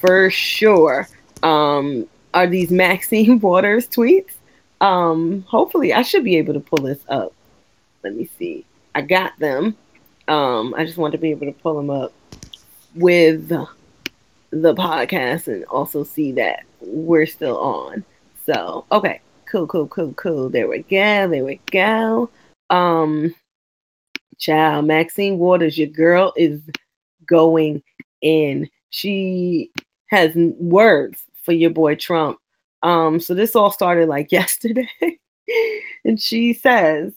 for 0.00 0.30
sure, 0.30 1.06
um, 1.42 2.08
are 2.32 2.46
these 2.46 2.70
Maxine 2.72 3.40
Waters 3.40 3.86
tweets. 3.86 4.32
Um, 4.80 5.42
hopefully, 5.42 5.92
I 5.92 6.00
should 6.00 6.24
be 6.24 6.36
able 6.38 6.54
to 6.54 6.60
pull 6.60 6.82
this 6.82 7.04
up. 7.08 7.34
Let 8.02 8.16
me 8.16 8.28
see. 8.38 8.64
I 8.94 9.02
got 9.02 9.38
them. 9.38 9.76
Um, 10.26 10.74
I 10.76 10.86
just 10.86 10.96
want 10.96 11.12
to 11.12 11.18
be 11.18 11.30
able 11.30 11.46
to 11.46 11.52
pull 11.52 11.76
them 11.76 11.90
up 11.90 12.12
with 12.94 13.48
the 13.48 14.74
podcast 14.74 15.48
and 15.48 15.64
also 15.66 16.04
see 16.04 16.32
that 16.32 16.64
we're 16.80 17.26
still 17.26 17.58
on. 17.58 18.04
So, 18.44 18.84
okay, 18.92 19.20
cool, 19.46 19.66
cool, 19.66 19.86
cool, 19.88 20.12
cool. 20.14 20.48
There 20.50 20.68
we 20.68 20.82
go. 20.82 21.28
There 21.28 21.44
we 21.44 21.60
go. 21.70 22.30
Um, 22.70 23.34
Child, 24.38 24.86
Maxine 24.86 25.38
Waters, 25.38 25.78
your 25.78 25.88
girl 25.88 26.32
is 26.36 26.60
going 27.26 27.82
in. 28.20 28.68
She 28.90 29.70
has 30.08 30.32
words 30.34 31.22
for 31.42 31.52
your 31.52 31.70
boy 31.70 31.94
Trump. 31.94 32.38
Um, 32.82 33.20
so 33.20 33.34
this 33.34 33.54
all 33.54 33.70
started 33.70 34.08
like 34.08 34.32
yesterday. 34.32 34.88
and 36.04 36.20
she 36.20 36.52
says, 36.52 37.12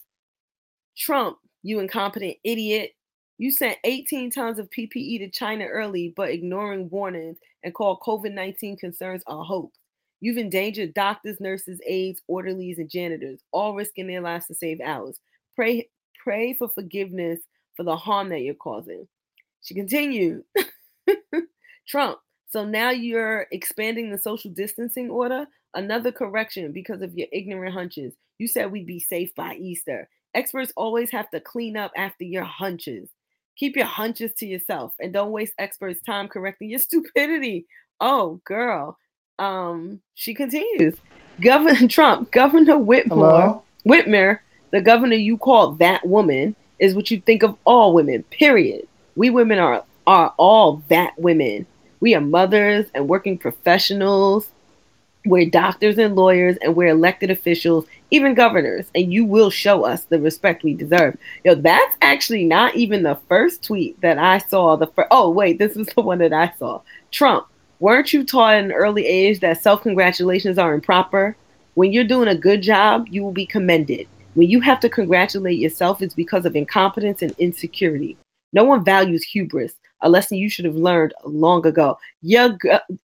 Trump, 0.96 1.38
you 1.63 1.79
incompetent 1.79 2.38
idiot. 2.44 2.91
You 3.38 3.51
sent 3.51 3.80
18 3.84 4.32
tons 4.32 4.60
of 4.60 4.70
PPE 4.70 5.20
to 5.20 5.30
China 5.30 5.65
early, 5.65 6.13
but 6.15 6.30
ignoring 6.30 6.89
warnings 6.89 7.38
and 7.63 7.74
called 7.74 8.00
COVID 8.00 8.34
19 8.34 8.77
concerns 8.77 9.24
a 9.27 9.44
hoax. 9.44 9.77
You've 10.22 10.38
endangered 10.38 10.94
doctors, 10.94 11.42
nurses, 11.42 11.82
aides, 11.86 12.22
orderlies, 12.27 12.80
and 12.80 12.89
janitors, 12.89 13.42
all 13.51 13.75
risking 13.75 14.08
their 14.08 14.22
lives 14.22 14.48
to 14.48 14.56
save 14.56 14.80
ours. 14.80 15.20
Pray, 15.56 15.89
pray 16.24 16.54
for 16.54 16.70
forgiveness 16.70 17.42
for 17.75 17.84
the 17.84 17.98
harm 17.98 18.30
that 18.30 18.39
you're 18.39 18.54
causing. 18.54 19.08
She 19.62 19.74
continued 19.74 20.44
Trump, 21.88 22.20
so 22.50 22.63
now 22.63 22.92
you're 22.92 23.48
expanding 23.51 24.12
the 24.12 24.18
social 24.18 24.51
distancing 24.51 25.10
order. 25.10 25.46
Another 25.74 26.12
correction 26.12 26.72
because 26.72 27.01
of 27.01 27.18
your 27.18 27.27
ignorant 27.34 27.74
hunches. 27.74 28.13
You 28.38 28.48
said 28.48 28.72
we'd 28.72 28.88
be 28.88 29.00
safe 29.01 29.36
by 29.36 29.56
Easter. 29.56 30.08
Experts 30.34 30.72
always 30.77 31.12
have 31.12 31.30
to 31.32 31.42
clean 31.42 31.75
up 31.75 31.92
after 31.98 32.24
your 32.24 32.46
hunches. 32.46 33.10
Keep 33.57 33.75
your 33.75 33.85
hunches 33.85 34.33
to 34.38 34.45
yourself 34.45 34.93
and 35.00 35.13
don't 35.13 35.31
waste 35.31 35.53
experts' 35.59 36.01
time 36.01 36.27
correcting 36.27 36.69
your 36.69 36.79
stupidity. 36.88 37.65
Oh, 38.01 38.41
girl. 38.45 38.97
Um, 39.39 40.01
she 40.13 40.33
continues. 40.33 40.95
Governor 41.41 41.88
Trump, 41.89 42.31
Governor 42.31 42.77
Whitmore, 42.77 43.41
Hello? 43.41 43.63
Whitmer 43.85 44.39
the 44.75 44.81
governor 44.81 45.15
you 45.15 45.38
call 45.38 45.71
that 45.75 46.05
woman 46.05 46.53
is 46.79 46.95
what 46.95 47.09
you 47.09 47.21
think 47.21 47.43
of 47.43 47.55
all 47.63 47.93
women, 47.93 48.24
period. 48.24 48.85
We 49.15 49.29
women 49.29 49.57
are 49.57 49.85
are 50.05 50.33
all 50.38 50.83
that 50.89 51.17
women. 51.17 51.65
We 52.01 52.13
are 52.13 52.19
mothers 52.19 52.88
and 52.93 53.07
working 53.07 53.38
professionals. 53.38 54.50
We're 55.25 55.50
doctors 55.50 55.98
and 55.98 56.15
lawyers 56.15 56.55
and 56.62 56.75
we're 56.75 56.89
elected 56.89 57.32
officials, 57.32 57.88
even 58.12 58.36
governors, 58.36 58.86
and 58.94 59.12
you 59.12 59.25
will 59.25 59.50
show 59.50 59.84
us 59.84 60.03
the 60.03 60.20
respect 60.20 60.63
we 60.63 60.75
deserve. 60.75 61.17
Yo, 61.44 61.55
that's 61.55 61.98
actually 62.01 62.46
not 62.46 62.75
even 62.75 63.01
the 63.01 63.20
first 63.27 63.63
tweet 63.63 64.00
that 64.01 64.20
I 64.20 64.38
saw. 64.38 64.75
The 64.75 64.86
first, 64.86 65.08
oh 65.10 65.32
wait, 65.32 65.58
this 65.58 65.75
is 65.75 65.88
the 65.96 66.01
one 66.01 66.20
that 66.20 66.34
I 66.34 66.53
saw. 66.60 66.82
Trump, 67.12 67.48
weren't 67.79 68.13
you 68.13 68.24
taught 68.24 68.55
at 68.55 68.63
an 68.65 68.72
early 68.72 69.05
age 69.05 69.39
that 69.39 69.62
self 69.62 69.82
congratulations 69.82 70.60
are 70.60 70.75
improper? 70.75 71.36
When 71.74 71.91
you're 71.91 72.03
doing 72.03 72.29
a 72.29 72.36
good 72.36 72.62
job, 72.62 73.08
you 73.10 73.24
will 73.24 73.34
be 73.34 73.48
commended. 73.48 74.08
When 74.36 74.50
you 74.50 74.62
have 74.62 74.79
to 74.82 74.89
congratulate 74.89 75.58
yourself, 75.58 76.01
it's 76.01 76.13
because 76.13 76.46
of 76.46 76.55
incompetence 76.55 77.22
and 77.22 77.34
insecurity. 77.39 78.15
No 78.53 78.63
one 78.63 78.86
values 78.86 79.24
hubris, 79.24 79.74
a 80.01 80.09
lesson 80.09 80.37
you 80.37 80.49
should 80.49 80.65
have 80.65 80.75
learned 80.75 81.13
long 81.23 81.65
ago. 81.65 81.97
Your 82.21 82.57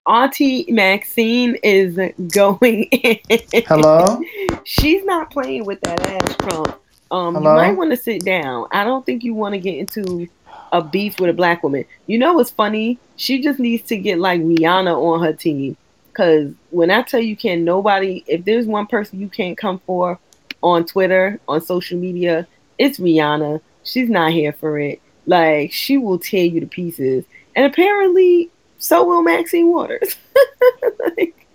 auntie 0.08 0.66
Maxine 0.70 1.58
is 1.64 1.98
going 2.32 2.84
in. 2.84 3.20
Hello? 3.68 4.22
She's 4.66 5.04
not 5.06 5.32
playing 5.32 5.66
with 5.66 5.82
that 5.82 6.08
ass 6.08 6.36
Trump. 6.38 6.80
Um, 7.12 7.36
you 7.36 7.42
might 7.42 7.74
want 7.74 7.92
to 7.92 7.98
sit 7.98 8.24
down. 8.24 8.68
I 8.72 8.84
don't 8.84 9.06
think 9.06 9.24
you 9.24 9.34
want 9.34 9.54
to 9.54 9.60
get 9.60 9.78
into 9.78 10.28
a 10.72 10.82
beef 10.82 11.20
with 11.20 11.30
a 11.30 11.34
black 11.34 11.64
woman. 11.64 11.86
You 12.08 12.18
know 12.18 12.34
what's 12.34 12.52
funny? 12.52 12.98
She 13.18 13.42
just 13.42 13.60
needs 13.60 13.84
to 13.90 13.98
get 13.98 14.20
like 14.20 14.42
Rihanna 14.42 14.96
on 14.96 15.22
her 15.24 15.34
team. 15.34 15.76
Cause 16.14 16.54
when 16.72 16.92
I 16.92 17.02
tell 17.04 17.22
you, 17.22 17.38
can 17.38 17.64
nobody, 17.64 18.24
if 18.28 18.44
there's 18.44 18.66
one 18.66 18.86
person 18.86 19.20
you 19.20 19.30
can't 19.30 19.58
come 19.58 19.80
for, 19.86 20.20
on 20.62 20.86
Twitter, 20.86 21.40
on 21.48 21.62
social 21.62 21.98
media, 21.98 22.48
it's 22.78 23.00
Rihanna. 23.00 23.62
She's 23.84 24.10
not 24.10 24.32
here 24.32 24.54
for 24.54 24.80
it. 24.80 25.02
Like 25.26 25.72
she 25.72 25.98
will 25.98 26.20
tear 26.20 26.46
you 26.46 26.60
to 26.60 26.68
pieces. 26.68 27.26
And 27.56 27.66
apparently, 27.66 28.50
so 28.78 29.04
will 29.06 29.22
Maxine 29.22 29.70
Waters. 29.70 30.16
like, 31.18 31.48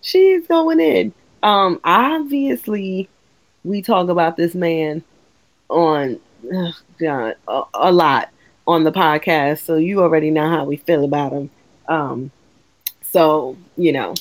she's 0.00 0.46
going 0.46 0.80
in. 0.80 1.12
Um, 1.42 1.80
obviously, 1.84 3.08
we 3.64 3.82
talk 3.82 4.08
about 4.08 4.36
this 4.36 4.54
man 4.54 5.02
on 5.68 6.20
ugh, 6.54 6.74
God, 6.98 7.36
a, 7.48 7.62
a, 7.74 7.92
lot 7.92 8.30
on 8.66 8.84
the 8.84 8.92
podcast, 8.92 9.60
so 9.60 9.76
you 9.76 10.02
already 10.02 10.30
know 10.30 10.48
how 10.48 10.64
we 10.64 10.76
feel 10.76 11.04
about 11.04 11.32
him. 11.32 11.50
Um, 11.88 12.30
so 13.02 13.56
you 13.76 13.92
know, 13.92 14.14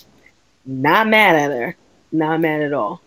not 0.66 1.08
mad 1.08 1.36
at 1.36 1.52
her, 1.52 1.76
not 2.12 2.42
mad 2.42 2.62
at 2.62 2.74
all. 2.74 3.02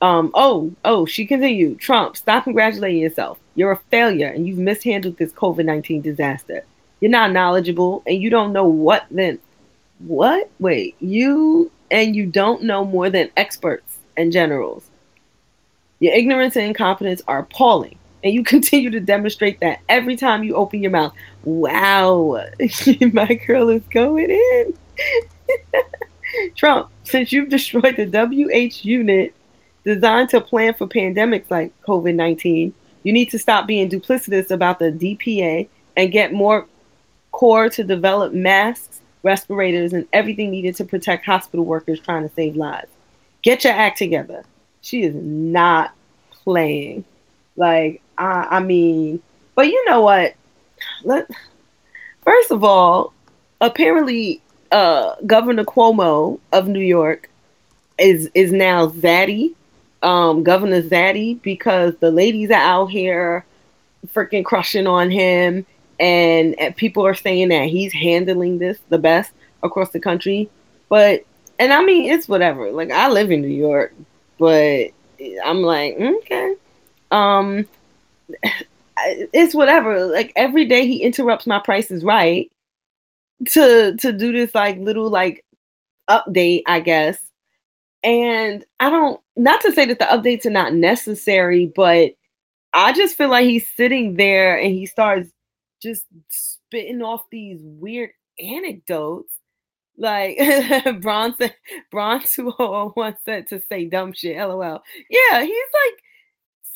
Um, 0.00 0.30
oh, 0.34 0.72
oh, 0.84 1.06
she 1.06 1.26
continued. 1.26 1.78
Trump, 1.78 2.16
stop 2.16 2.44
congratulating 2.44 3.02
yourself. 3.02 3.38
You're 3.60 3.72
a 3.72 3.80
failure 3.90 4.28
and 4.28 4.48
you've 4.48 4.56
mishandled 4.56 5.18
this 5.18 5.34
COVID 5.34 5.66
19 5.66 6.00
disaster. 6.00 6.64
You're 6.98 7.10
not 7.10 7.30
knowledgeable 7.30 8.02
and 8.06 8.16
you 8.16 8.30
don't 8.30 8.54
know 8.54 8.64
what 8.64 9.04
then. 9.10 9.38
What? 9.98 10.50
Wait, 10.58 10.96
you 10.98 11.70
and 11.90 12.16
you 12.16 12.24
don't 12.24 12.62
know 12.62 12.86
more 12.86 13.10
than 13.10 13.28
experts 13.36 13.98
and 14.16 14.32
generals. 14.32 14.88
Your 15.98 16.14
ignorance 16.14 16.56
and 16.56 16.68
incompetence 16.68 17.20
are 17.28 17.40
appalling. 17.40 17.98
And 18.24 18.32
you 18.32 18.44
continue 18.54 18.88
to 18.92 19.00
demonstrate 19.00 19.60
that 19.60 19.80
every 19.90 20.16
time 20.16 20.42
you 20.42 20.54
open 20.54 20.82
your 20.82 20.92
mouth. 20.92 21.12
Wow, 21.44 22.42
my 23.12 23.34
girl 23.46 23.68
is 23.68 23.82
going 23.90 24.30
in. 24.30 24.74
Trump, 26.56 26.88
since 27.04 27.30
you've 27.30 27.50
destroyed 27.50 27.96
the 27.96 28.06
WH 28.06 28.86
unit 28.86 29.34
designed 29.84 30.30
to 30.30 30.40
plan 30.40 30.72
for 30.72 30.86
pandemics 30.86 31.50
like 31.50 31.78
COVID 31.82 32.14
19. 32.14 32.72
You 33.02 33.12
need 33.12 33.30
to 33.30 33.38
stop 33.38 33.66
being 33.66 33.88
duplicitous 33.88 34.50
about 34.50 34.78
the 34.78 34.92
DPA 34.92 35.68
and 35.96 36.12
get 36.12 36.32
more 36.32 36.66
core 37.32 37.68
to 37.70 37.84
develop 37.84 38.32
masks, 38.32 39.00
respirators, 39.22 39.92
and 39.92 40.06
everything 40.12 40.50
needed 40.50 40.76
to 40.76 40.84
protect 40.84 41.24
hospital 41.24 41.64
workers 41.64 42.00
trying 42.00 42.28
to 42.28 42.34
save 42.34 42.56
lives. 42.56 42.88
Get 43.42 43.64
your 43.64 43.72
act 43.72 43.98
together. 43.98 44.44
She 44.82 45.02
is 45.02 45.14
not 45.14 45.94
playing. 46.30 47.04
Like, 47.56 48.02
I, 48.18 48.46
I 48.50 48.60
mean, 48.60 49.22
but 49.54 49.66
you 49.66 49.84
know 49.86 50.02
what? 50.02 50.34
Let, 51.04 51.30
first 52.22 52.50
of 52.50 52.64
all, 52.64 53.12
apparently, 53.60 54.40
uh, 54.72 55.16
Governor 55.26 55.64
Cuomo 55.64 56.38
of 56.52 56.68
New 56.68 56.80
York 56.80 57.28
is 57.98 58.30
is 58.34 58.50
now 58.52 58.88
Zaddy 58.88 59.54
um, 60.02 60.42
Governor 60.42 60.82
Zaddy 60.82 61.40
because 61.42 61.94
the 62.00 62.10
ladies 62.10 62.50
are 62.50 62.54
out 62.54 62.86
here 62.86 63.44
freaking 64.14 64.44
crushing 64.44 64.86
on 64.86 65.10
him, 65.10 65.66
and, 65.98 66.58
and 66.58 66.76
people 66.76 67.06
are 67.06 67.14
saying 67.14 67.48
that 67.50 67.68
he's 67.68 67.92
handling 67.92 68.58
this 68.58 68.78
the 68.88 68.98
best. 68.98 69.32
across 69.62 69.90
the 69.90 70.00
country. 70.00 70.50
But 70.88 71.24
and 71.58 71.72
I 71.72 71.84
mean 71.84 72.10
it's 72.10 72.28
whatever. 72.28 72.70
Like 72.70 72.90
I 72.90 73.08
live 73.08 73.30
in 73.30 73.42
New 73.42 73.48
York, 73.48 73.94
but 74.38 74.90
I'm 75.44 75.62
like, 75.62 75.96
okay. 75.98 76.54
Um 77.10 77.66
it's 78.98 79.54
whatever. 79.54 80.06
Like 80.06 80.32
every 80.36 80.66
day 80.66 80.86
he 80.86 81.02
interrupts 81.02 81.46
my 81.46 81.58
price 81.58 81.90
is 81.90 82.04
right 82.04 82.50
to 83.50 83.96
to 83.96 84.12
do 84.12 84.32
this 84.32 84.54
like 84.54 84.78
little 84.78 85.08
like 85.08 85.44
update, 86.08 86.62
I 86.66 86.80
guess. 86.80 87.18
And 88.02 88.64
I 88.78 88.88
don't 88.90 89.20
not 89.36 89.60
to 89.62 89.72
say 89.72 89.84
that 89.86 89.98
the 89.98 90.06
updates 90.06 90.46
are 90.46 90.50
not 90.50 90.74
necessary, 90.74 91.66
but 91.74 92.12
I 92.72 92.92
just 92.92 93.16
feel 93.16 93.28
like 93.28 93.46
he's 93.46 93.68
sitting 93.76 94.14
there 94.16 94.58
and 94.58 94.72
he 94.72 94.86
starts 94.86 95.30
just 95.82 96.06
spitting 96.28 97.02
off 97.02 97.22
these 97.30 97.60
weird 97.62 98.10
anecdotes. 98.38 99.34
Like 99.98 100.38
Bronson 101.02 101.50
Bronson 101.90 102.52
once 102.58 103.18
said 103.24 103.46
to 103.48 103.60
say 103.68 103.84
dumb 103.84 104.12
shit, 104.12 104.38
lol. 104.38 104.82
Yeah, 105.10 105.42
he's 105.42 105.50
like 105.84 106.02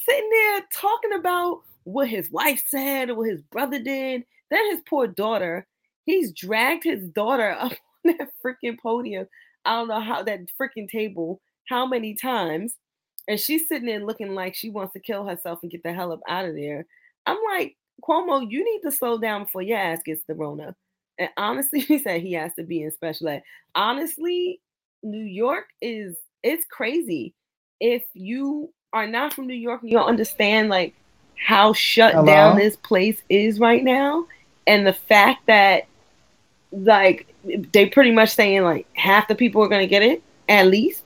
sitting 0.05 0.29
there 0.31 0.61
talking 0.73 1.15
about 1.15 1.63
what 1.85 2.09
his 2.09 2.31
wife 2.31 2.63
said 2.69 3.11
or 3.11 3.15
what 3.15 3.31
his 3.31 3.43
brother 3.43 3.79
did. 3.79 4.25
Then 4.51 4.71
his 4.71 4.81
poor 4.87 5.07
daughter, 5.07 5.67
he's 6.05 6.33
dragged 6.33 6.85
his 6.85 7.09
daughter 7.09 7.51
up 7.59 7.73
on 8.05 8.17
that 8.19 8.31
freaking 8.45 8.79
podium. 8.79 9.27
I 9.65 9.77
don't 9.77 9.89
know 9.89 10.01
how 10.01 10.23
that 10.23 10.41
freaking 10.61 10.89
table, 10.89 11.41
how 11.69 11.87
many 11.87 12.15
times. 12.15 12.75
And 13.27 13.41
she's 13.41 13.69
sitting 13.69 13.87
there 13.87 14.05
looking 14.05 14.35
like 14.35 14.55
she 14.55 14.71
wants 14.71 14.93
to 14.93 15.01
kill 15.01 15.27
herself 15.27 15.61
and 15.63 15.71
get 15.71 15.83
the 15.83 15.93
hell 15.93 16.13
up 16.13 16.21
out 16.29 16.45
of 16.45 16.55
there. 16.55 16.87
I'm 17.27 17.39
like, 17.53 17.77
Cuomo, 18.03 18.47
you 18.49 18.65
need 18.65 18.81
to 18.83 18.95
slow 18.95 19.19
down 19.19 19.45
before 19.45 19.63
your 19.63 19.79
ass 19.79 20.01
gets 20.05 20.23
the 20.27 20.35
Rona. 20.35 20.77
And 21.19 21.31
honestly, 21.37 21.81
he 21.81 21.99
said 21.99 22.21
he 22.21 22.33
has 22.35 22.53
to 22.55 22.65
be 22.65 22.83
in 22.83 22.91
special 22.91 23.29
ed. 23.29 23.43
Honestly, 23.75 24.61
New 25.03 25.25
York 25.25 25.67
is 25.81 26.17
it's 26.43 26.67
crazy. 26.67 27.35
If 27.81 28.03
you 28.13 28.73
are 28.93 29.07
not 29.07 29.33
from 29.33 29.47
New 29.47 29.55
York, 29.55 29.81
you 29.83 29.93
don't 29.93 30.09
understand 30.09 30.69
like 30.69 30.95
how 31.37 31.73
shut 31.73 32.13
Hello? 32.13 32.27
down 32.27 32.57
this 32.57 32.77
place 32.77 33.21
is 33.29 33.59
right 33.59 33.83
now, 33.83 34.27
and 34.67 34.87
the 34.87 34.93
fact 34.93 35.47
that 35.47 35.87
like 36.71 37.34
they 37.73 37.87
pretty 37.87 38.11
much 38.11 38.31
saying 38.31 38.63
like 38.63 38.87
half 38.95 39.29
the 39.29 39.35
people 39.35 39.63
are 39.63 39.69
gonna 39.69 39.87
get 39.87 40.03
it 40.03 40.23
at 40.49 40.67
least 40.67 41.03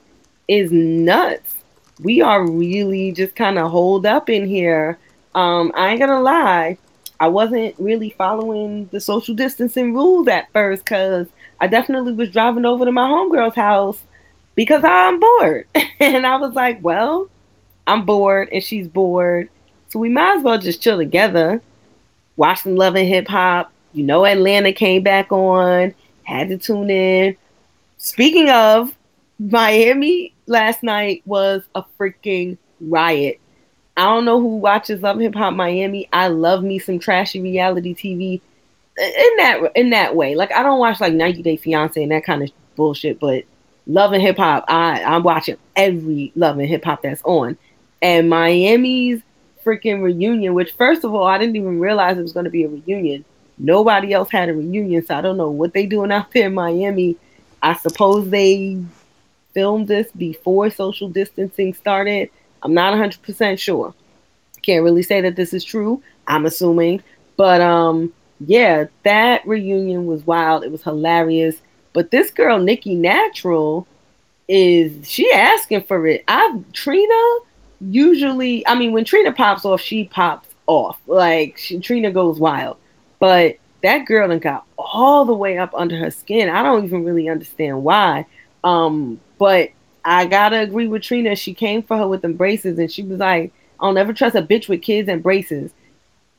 is 0.47 0.71
nuts. 0.71 1.55
We 2.01 2.21
are 2.21 2.47
really 2.47 3.11
just 3.11 3.35
kind 3.35 3.57
of 3.59 3.69
holed 3.71 4.05
up 4.05 4.29
in 4.29 4.47
here. 4.47 4.97
Um, 5.35 5.71
I 5.75 5.91
ain't 5.91 5.99
gonna 5.99 6.21
lie, 6.21 6.77
I 7.19 7.27
wasn't 7.27 7.75
really 7.77 8.11
following 8.11 8.87
the 8.91 9.01
social 9.01 9.35
distancing 9.35 9.93
rules 9.93 10.27
at 10.29 10.51
first 10.53 10.85
because 10.85 11.27
I 11.59 11.67
definitely 11.67 12.13
was 12.13 12.31
driving 12.31 12.65
over 12.65 12.85
to 12.85 12.91
my 12.91 13.07
homegirl's 13.07 13.55
house 13.55 14.01
because 14.55 14.83
I'm 14.85 15.19
bored. 15.19 15.67
and 15.99 16.25
I 16.25 16.37
was 16.37 16.53
like, 16.53 16.79
well, 16.81 17.29
I'm 17.87 18.05
bored 18.05 18.49
and 18.53 18.63
she's 18.63 18.87
bored. 18.87 19.49
So 19.89 19.99
we 19.99 20.07
might 20.07 20.37
as 20.37 20.43
well 20.43 20.59
just 20.59 20.81
chill 20.81 20.97
together, 20.97 21.61
watch 22.37 22.61
some 22.61 22.75
Love 22.75 22.95
and 22.95 23.07
Hip 23.07 23.27
Hop. 23.27 23.71
You 23.91 24.03
know, 24.03 24.25
Atlanta 24.25 24.71
came 24.71 25.03
back 25.03 25.31
on, 25.31 25.93
had 26.29 26.49
to 26.49 26.57
tune 26.57 26.89
in. 26.89 27.35
Speaking 27.97 28.49
of, 28.49 28.95
Miami 29.39 30.33
last 30.47 30.83
night 30.83 31.21
was 31.25 31.63
a 31.75 31.83
freaking 31.99 32.57
riot. 32.79 33.39
I 33.97 34.05
don't 34.05 34.25
know 34.25 34.39
who 34.39 34.57
watches 34.57 35.01
Love 35.01 35.19
Hip 35.19 35.35
Hop 35.35 35.53
Miami. 35.53 36.07
I 36.13 36.27
love 36.27 36.63
me 36.63 36.79
some 36.79 36.99
trashy 36.99 37.41
reality 37.41 37.93
TV 37.93 38.41
in 38.97 39.37
that 39.37 39.71
in 39.75 39.89
that 39.89 40.15
way. 40.15 40.35
Like 40.35 40.53
I 40.53 40.63
don't 40.63 40.79
watch 40.79 41.01
like 41.01 41.13
90 41.13 41.41
Day 41.41 41.57
Fiance 41.57 42.01
and 42.01 42.11
that 42.11 42.23
kind 42.23 42.43
of 42.43 42.51
bullshit, 42.75 43.19
but 43.19 43.43
Love 43.87 44.13
and 44.13 44.21
Hip 44.21 44.37
Hop, 44.37 44.65
I 44.67 45.03
I'm 45.03 45.23
watching 45.23 45.57
every 45.75 46.31
Love 46.35 46.59
and 46.59 46.67
Hip 46.67 46.85
Hop 46.85 47.01
that's 47.01 47.21
on. 47.23 47.57
And 48.01 48.29
Miami's 48.29 49.21
freaking 49.65 50.01
reunion, 50.01 50.53
which 50.53 50.71
first 50.73 51.03
of 51.03 51.13
all, 51.13 51.27
I 51.27 51.37
didn't 51.37 51.57
even 51.57 51.79
realize 51.79 52.17
it 52.17 52.21
was 52.21 52.33
going 52.33 52.45
to 52.45 52.49
be 52.49 52.63
a 52.63 52.69
reunion. 52.69 53.25
Nobody 53.59 54.13
else 54.13 54.31
had 54.31 54.49
a 54.49 54.53
reunion, 54.53 55.05
so 55.05 55.15
I 55.17 55.21
don't 55.21 55.37
know 55.37 55.49
what 55.49 55.73
they 55.73 55.85
doing 55.85 56.11
out 56.11 56.31
there 56.31 56.47
in 56.47 56.53
Miami. 56.53 57.17
I 57.61 57.75
suppose 57.75 58.29
they 58.29 58.81
filmed 59.53 59.87
this 59.87 60.09
before 60.13 60.69
social 60.69 61.09
distancing 61.09 61.73
started. 61.73 62.29
I'm 62.63 62.73
not 62.73 62.93
100% 62.93 63.59
sure. 63.59 63.93
Can't 64.61 64.83
really 64.83 65.03
say 65.03 65.21
that 65.21 65.35
this 65.35 65.53
is 65.53 65.63
true. 65.63 66.01
I'm 66.27 66.45
assuming, 66.45 67.03
but 67.37 67.61
um 67.61 68.13
yeah, 68.45 68.85
that 69.03 69.45
reunion 69.45 70.05
was 70.05 70.25
wild. 70.25 70.63
It 70.63 70.71
was 70.71 70.83
hilarious. 70.83 71.57
But 71.91 72.11
this 72.11 72.31
girl 72.31 72.59
Nikki 72.59 72.95
Natural 72.95 73.85
is 74.47 75.09
she 75.09 75.31
asking 75.31 75.83
for 75.83 76.07
it. 76.07 76.23
I 76.27 76.59
Trina 76.73 77.39
usually, 77.81 78.65
I 78.67 78.75
mean, 78.75 78.91
when 78.91 79.05
Trina 79.05 79.31
pops 79.31 79.65
off, 79.65 79.81
she 79.81 80.05
pops 80.05 80.49
off. 80.67 80.99
Like 81.07 81.57
she, 81.57 81.79
Trina 81.79 82.11
goes 82.11 82.39
wild. 82.39 82.77
But 83.19 83.57
that 83.83 84.05
girl 84.05 84.27
done 84.27 84.39
got 84.39 84.65
all 84.77 85.25
the 85.25 85.33
way 85.33 85.57
up 85.57 85.73
under 85.73 85.97
her 85.97 86.11
skin. 86.11 86.49
I 86.49 86.63
don't 86.63 86.85
even 86.85 87.03
really 87.03 87.29
understand 87.29 87.83
why. 87.83 88.25
Um, 88.63 89.19
but 89.37 89.69
I 90.03 90.25
gotta 90.25 90.59
agree 90.61 90.87
with 90.87 91.03
Trina. 91.03 91.35
She 91.35 91.53
came 91.53 91.83
for 91.83 91.97
her 91.97 92.07
with 92.07 92.21
them 92.21 92.33
braces, 92.33 92.79
and 92.79 92.91
she 92.91 93.03
was 93.03 93.19
like, 93.19 93.51
"I'll 93.79 93.93
never 93.93 94.13
trust 94.13 94.35
a 94.35 94.41
bitch 94.41 94.67
with 94.67 94.81
kids 94.81 95.09
and 95.09 95.23
braces." 95.23 95.71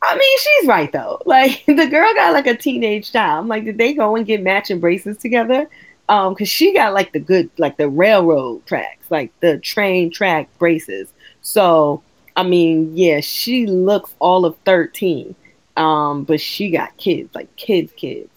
I 0.02 0.14
mean, 0.16 0.38
she's 0.38 0.68
right 0.68 0.90
though. 0.92 1.20
Like 1.26 1.64
the 1.66 1.86
girl 1.86 2.12
got 2.14 2.32
like 2.32 2.46
a 2.46 2.56
teenage 2.56 3.12
child. 3.12 3.40
I'm 3.40 3.48
like, 3.48 3.64
did 3.64 3.78
they 3.78 3.94
go 3.94 4.16
and 4.16 4.26
get 4.26 4.42
matching 4.42 4.80
braces 4.80 5.16
together? 5.18 5.68
Um, 6.08 6.34
cause 6.34 6.48
she 6.48 6.74
got 6.74 6.92
like 6.92 7.12
the 7.12 7.20
good, 7.20 7.50
like 7.56 7.76
the 7.76 7.88
railroad 7.88 8.66
tracks, 8.66 9.10
like 9.10 9.32
the 9.40 9.58
train 9.58 10.10
track 10.10 10.48
braces. 10.58 11.12
So, 11.42 12.02
I 12.34 12.42
mean, 12.42 12.96
yeah, 12.96 13.20
she 13.20 13.66
looks 13.66 14.14
all 14.18 14.44
of 14.44 14.56
13. 14.64 15.36
Um, 15.76 16.24
but 16.24 16.40
she 16.40 16.70
got 16.70 16.96
kids, 16.96 17.34
like 17.34 17.54
kids, 17.56 17.92
kids. 17.96 18.28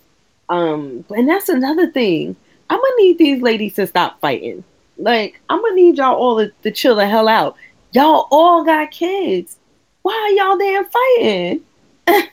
Um, 0.50 1.04
and 1.10 1.28
that's 1.28 1.50
another 1.50 1.91
thing. 1.91 2.36
I'm 2.69 2.80
gonna 2.80 2.96
need 2.98 3.17
these 3.17 3.41
ladies 3.41 3.76
to 3.76 3.88
stop 3.88 4.19
fighting. 4.19 4.63
Like, 4.98 5.39
I'm 5.50 5.62
gonna 5.62 5.76
need 5.76 5.98
y'all 5.98 6.15
all 6.15 6.38
to, 6.38 6.52
to 6.63 6.72
chill 6.72 6.96
the 6.96 7.08
hell 7.08 7.28
out. 7.28 7.56
Y'all 7.91 8.28
all 8.32 8.63
got 8.63 8.91
kids. 8.91 9.58
Why 10.02 10.36
y'all 10.38 10.58
damn 10.58 10.86
fighting? 10.86 11.62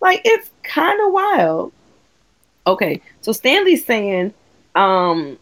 like, 0.00 0.22
it's 0.24 0.50
kind 0.62 1.00
of 1.00 1.12
wild. 1.12 1.72
Okay, 2.66 3.00
so 3.20 3.32
Stanley's 3.32 3.84
saying, 3.84 4.32
um, 4.74 5.38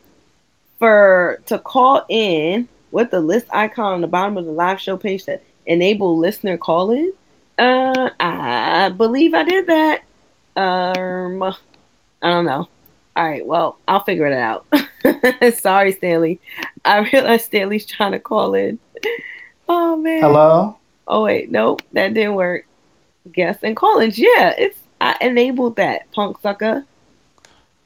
for 0.78 1.40
to 1.46 1.58
call 1.58 2.04
in 2.08 2.68
with 2.90 3.10
the 3.10 3.20
list 3.20 3.46
icon 3.52 3.94
on 3.94 4.00
the 4.00 4.06
bottom 4.06 4.36
of 4.36 4.46
the 4.46 4.52
live 4.52 4.80
show 4.80 4.96
page 4.96 5.26
that 5.26 5.42
enable 5.66 6.18
listener 6.18 6.56
call 6.56 6.90
in. 6.90 7.12
Uh, 7.60 8.08
I 8.18 8.88
believe 8.88 9.34
I 9.34 9.42
did 9.42 9.66
that. 9.66 10.02
Um, 10.56 11.42
I 11.42 11.52
don't 12.22 12.46
know. 12.46 12.68
All 13.16 13.28
right, 13.28 13.44
well, 13.44 13.78
I'll 13.86 14.02
figure 14.02 14.26
it 14.26 14.32
out. 14.32 14.66
Sorry, 15.54 15.92
Stanley. 15.92 16.40
I 16.86 17.00
realized 17.12 17.44
Stanley's 17.44 17.84
trying 17.84 18.12
to 18.12 18.18
call 18.18 18.54
in. 18.54 18.78
Oh 19.68 19.94
man. 19.96 20.22
Hello. 20.22 20.78
Oh 21.06 21.24
wait, 21.24 21.50
nope, 21.50 21.82
that 21.92 22.14
didn't 22.14 22.34
work. 22.34 22.64
Guest 23.30 23.60
and 23.62 23.76
callings. 23.76 24.18
Yeah, 24.18 24.54
it's 24.56 24.78
I 24.98 25.18
enabled 25.20 25.76
that, 25.76 26.10
punk 26.12 26.40
sucker. 26.40 26.86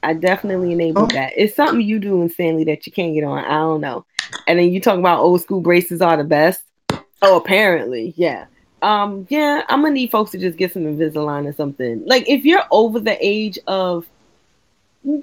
I 0.03 0.13
definitely 0.13 0.71
enabled 0.71 1.11
oh. 1.11 1.15
that. 1.15 1.33
It's 1.35 1.53
something 1.53 1.81
you 1.81 1.99
do 1.99 2.21
in 2.21 2.29
Stanley 2.29 2.63
that 2.63 2.85
you 2.85 2.93
can't 2.93 3.13
get 3.13 3.25
on. 3.25 3.43
I 3.43 3.57
don't 3.57 3.81
know. 3.81 4.05
And 4.47 4.57
then 4.57 4.71
you 4.71 4.79
talk 4.79 4.99
about 4.99 5.19
old 5.19 5.41
school 5.41 5.59
braces 5.59 6.01
are 6.01 6.15
the 6.15 6.23
best. 6.23 6.61
Oh, 7.21 7.35
apparently, 7.35 8.13
yeah. 8.15 8.45
Um, 8.85 9.25
yeah, 9.31 9.63
I'm 9.67 9.81
gonna 9.81 9.95
need 9.95 10.11
folks 10.11 10.29
to 10.31 10.37
just 10.37 10.59
get 10.59 10.71
some 10.71 10.83
Invisalign 10.83 11.47
or 11.47 11.53
something. 11.53 12.05
Like 12.05 12.29
if 12.29 12.45
you're 12.45 12.61
over 12.69 12.99
the 12.99 13.17
age 13.19 13.57
of 13.65 14.05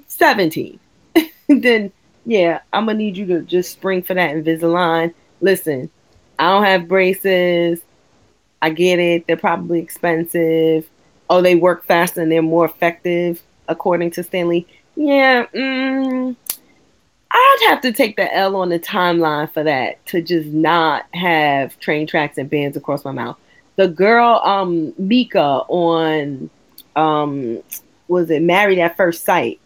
17, 0.07 0.77
then 1.47 1.89
yeah, 2.25 2.59
I'm 2.73 2.87
gonna 2.87 2.97
need 2.97 3.15
you 3.15 3.25
to 3.27 3.41
just 3.41 3.71
spring 3.71 4.03
for 4.03 4.15
that 4.15 4.35
Invisalign. 4.35 5.13
Listen, 5.39 5.89
I 6.37 6.49
don't 6.49 6.65
have 6.65 6.89
braces. 6.89 7.79
I 8.61 8.69
get 8.69 8.99
it. 8.99 9.27
They're 9.27 9.37
probably 9.37 9.79
expensive. 9.79 10.89
Oh, 11.29 11.41
they 11.41 11.55
work 11.55 11.85
faster 11.85 12.21
and 12.21 12.29
they're 12.29 12.41
more 12.41 12.65
effective, 12.65 13.41
according 13.69 14.11
to 14.11 14.23
Stanley. 14.23 14.67
Yeah, 14.97 15.45
mm, 15.55 16.35
I'd 17.31 17.65
have 17.69 17.79
to 17.79 17.93
take 17.93 18.17
the 18.17 18.35
L 18.35 18.57
on 18.57 18.67
the 18.67 18.79
timeline 18.79 19.49
for 19.53 19.63
that 19.63 20.05
to 20.07 20.21
just 20.21 20.49
not 20.49 21.05
have 21.13 21.79
train 21.79 22.07
tracks 22.07 22.37
and 22.37 22.49
bands 22.49 22.75
across 22.75 23.05
my 23.05 23.11
mouth. 23.13 23.37
The 23.75 23.87
girl, 23.87 24.41
um, 24.43 24.93
Meka 24.93 25.65
on, 25.67 26.49
um, 26.95 27.63
was 28.07 28.29
it 28.29 28.41
Married 28.41 28.79
at 28.79 28.95
First 28.97 29.25
Sight? 29.25 29.59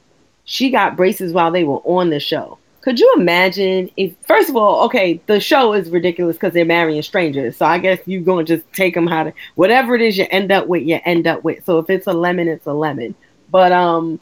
She 0.46 0.70
got 0.70 0.96
braces 0.96 1.34
while 1.34 1.52
they 1.52 1.64
were 1.64 1.80
on 1.80 2.10
the 2.10 2.20
show. 2.20 2.58
Could 2.82 3.00
you 3.02 3.14
imagine 3.18 3.92
if, 3.98 4.16
first 4.26 4.50
of 4.50 4.56
all, 4.56 4.86
okay, 4.86 5.20
the 5.26 5.42
show 5.42 5.74
is 5.74 5.90
ridiculous 5.90 6.38
because 6.38 6.54
they're 6.54 6.64
marrying 6.64 7.02
strangers. 7.02 7.58
So 7.58 7.66
I 7.66 7.80
guess 7.80 8.00
you're 8.06 8.22
going 8.22 8.46
to 8.46 8.58
just 8.58 8.72
take 8.72 8.94
them 8.94 9.08
how 9.08 9.24
to, 9.26 9.34
whatever 9.56 9.94
it 9.94 10.02
is 10.02 10.18
you 10.18 10.26
end 10.30 10.54
up 10.54 10.68
with, 10.68 10.84
you 10.84 11.00
end 11.04 11.28
up 11.28 11.44
with. 11.44 11.66
So 11.66 11.80
if 11.80 11.90
it's 11.90 12.08
a 12.08 12.14
lemon, 12.14 12.48
it's 12.48 12.66
a 12.66 12.74
lemon. 12.74 13.14
But, 13.52 13.74
um, 13.74 14.22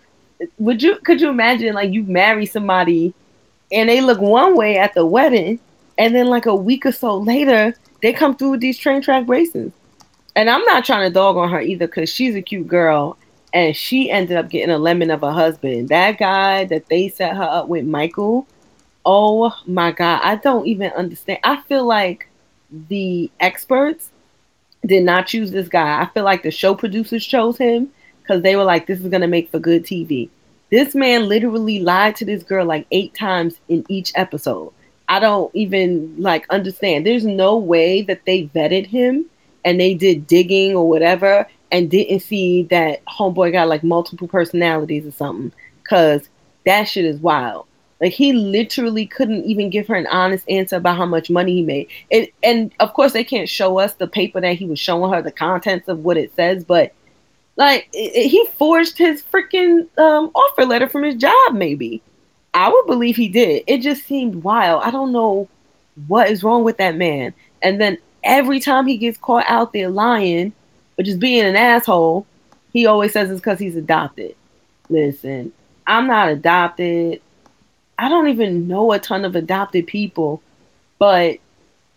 would 0.59 0.81
you 0.83 0.97
could 0.97 1.21
you 1.21 1.29
imagine 1.29 1.73
like 1.73 1.91
you 1.91 2.03
marry 2.03 2.45
somebody 2.45 3.13
and 3.71 3.89
they 3.89 4.01
look 4.01 4.19
one 4.19 4.55
way 4.55 4.77
at 4.77 4.93
the 4.93 5.05
wedding 5.05 5.59
and 5.97 6.13
then 6.13 6.27
like 6.27 6.45
a 6.45 6.55
week 6.55 6.85
or 6.85 6.91
so 6.91 7.17
later 7.17 7.73
they 8.05 8.13
come 8.13 8.35
through 8.35 8.51
with 8.51 8.59
these 8.59 8.77
train 8.77 9.01
track 9.01 9.25
braces 9.25 9.71
and 10.35 10.49
i'm 10.49 10.63
not 10.65 10.85
trying 10.85 11.07
to 11.07 11.13
dog 11.13 11.37
on 11.37 11.49
her 11.49 11.59
either 11.59 11.87
because 11.87 12.09
she's 12.09 12.35
a 12.35 12.41
cute 12.41 12.67
girl 12.67 13.17
and 13.53 13.75
she 13.75 14.11
ended 14.11 14.37
up 14.37 14.49
getting 14.49 14.69
a 14.69 14.77
lemon 14.77 15.09
of 15.09 15.23
a 15.23 15.31
husband. 15.31 15.87
That 15.87 16.17
guy 16.17 16.65
that 16.65 16.87
they 16.89 17.07
set 17.07 17.37
her 17.37 17.43
up 17.43 17.67
with 17.67 17.85
michael 17.85 18.45
oh 19.05 19.55
my 19.65 19.91
god 19.91 20.21
i 20.23 20.35
don't 20.35 20.67
even 20.67 20.91
understand. 20.91 21.39
I 21.43 21.61
feel 21.61 21.85
like 21.85 22.27
the 22.89 23.31
experts 23.39 24.11
did 24.85 25.03
not 25.03 25.25
choose 25.25 25.51
this 25.51 25.67
guy. 25.67 26.01
I 26.01 26.05
feel 26.07 26.23
like 26.23 26.43
the 26.43 26.51
show 26.51 26.75
producers 26.75 27.25
chose 27.25 27.57
him 27.57 27.91
because 28.21 28.43
they 28.43 28.55
were 28.55 28.63
like 28.63 28.85
this 28.87 28.99
is 28.99 29.07
going 29.07 29.21
to 29.21 29.27
make 29.27 29.49
for 29.49 29.59
good 29.59 29.83
tv 29.83 30.29
this 30.69 30.95
man 30.95 31.29
literally 31.29 31.79
lied 31.79 32.15
to 32.17 32.25
this 32.25 32.43
girl 32.43 32.65
like 32.65 32.87
eight 32.91 33.13
times 33.13 33.59
in 33.69 33.85
each 33.87 34.11
episode. 34.15 34.73
I 35.07 35.19
don't 35.19 35.53
even 35.55 36.15
like 36.17 36.45
understand. 36.49 37.05
There's 37.05 37.25
no 37.25 37.57
way 37.57 38.01
that 38.03 38.25
they 38.25 38.47
vetted 38.47 38.87
him 38.87 39.25
and 39.63 39.79
they 39.79 39.93
did 39.93 40.27
digging 40.27 40.75
or 40.75 40.87
whatever 40.87 41.47
and 41.71 41.89
didn't 41.89 42.21
see 42.21 42.63
that 42.63 43.03
homeboy 43.05 43.51
got 43.51 43.67
like 43.67 43.83
multiple 43.83 44.27
personalities 44.27 45.05
or 45.05 45.11
something. 45.11 45.51
Cause 45.87 46.29
that 46.65 46.85
shit 46.85 47.05
is 47.05 47.19
wild. 47.19 47.67
Like 48.01 48.13
he 48.13 48.33
literally 48.33 49.05
couldn't 49.05 49.45
even 49.45 49.69
give 49.69 49.87
her 49.87 49.95
an 49.95 50.07
honest 50.07 50.47
answer 50.49 50.75
about 50.75 50.97
how 50.97 51.05
much 51.05 51.29
money 51.29 51.55
he 51.55 51.61
made. 51.61 51.87
And 52.11 52.27
and 52.43 52.71
of 52.79 52.93
course 52.93 53.13
they 53.13 53.23
can't 53.23 53.49
show 53.49 53.79
us 53.79 53.93
the 53.93 54.07
paper 54.07 54.41
that 54.41 54.57
he 54.57 54.65
was 54.65 54.79
showing 54.79 55.11
her, 55.13 55.21
the 55.21 55.31
contents 55.31 55.87
of 55.87 55.99
what 55.99 56.17
it 56.17 56.35
says, 56.35 56.63
but 56.63 56.93
like 57.57 57.87
he 57.93 58.45
forged 58.57 58.97
his 58.97 59.23
freaking 59.23 59.87
um, 59.97 60.31
offer 60.35 60.65
letter 60.65 60.89
from 60.89 61.03
his 61.03 61.15
job. 61.15 61.53
Maybe 61.53 62.01
I 62.55 62.69
would 62.69 62.85
believe 62.87 63.17
he 63.17 63.27
did. 63.27 63.63
It 63.67 63.81
just 63.81 64.05
seemed 64.05 64.43
wild. 64.43 64.81
I 64.83 64.89
don't 64.89 65.11
know 65.11 65.49
what 66.07 66.29
is 66.29 66.41
wrong 66.41 66.63
with 66.63 66.77
that 66.77 66.95
man. 66.95 67.33
And 67.61 67.81
then 67.81 67.97
every 68.23 68.61
time 68.61 68.87
he 68.87 68.97
gets 68.97 69.17
caught 69.17 69.45
out 69.47 69.73
there 69.73 69.89
lying 69.89 70.53
or 70.97 71.03
just 71.03 71.19
being 71.19 71.43
an 71.43 71.57
asshole, 71.57 72.25
he 72.71 72.85
always 72.85 73.11
says 73.11 73.29
it's 73.29 73.41
because 73.41 73.59
he's 73.59 73.75
adopted. 73.75 74.35
Listen, 74.89 75.51
I'm 75.85 76.07
not 76.07 76.29
adopted. 76.29 77.21
I 77.99 78.07
don't 78.07 78.29
even 78.29 78.69
know 78.69 78.93
a 78.93 78.99
ton 78.99 79.25
of 79.25 79.35
adopted 79.35 79.85
people, 79.85 80.41
but 80.97 81.39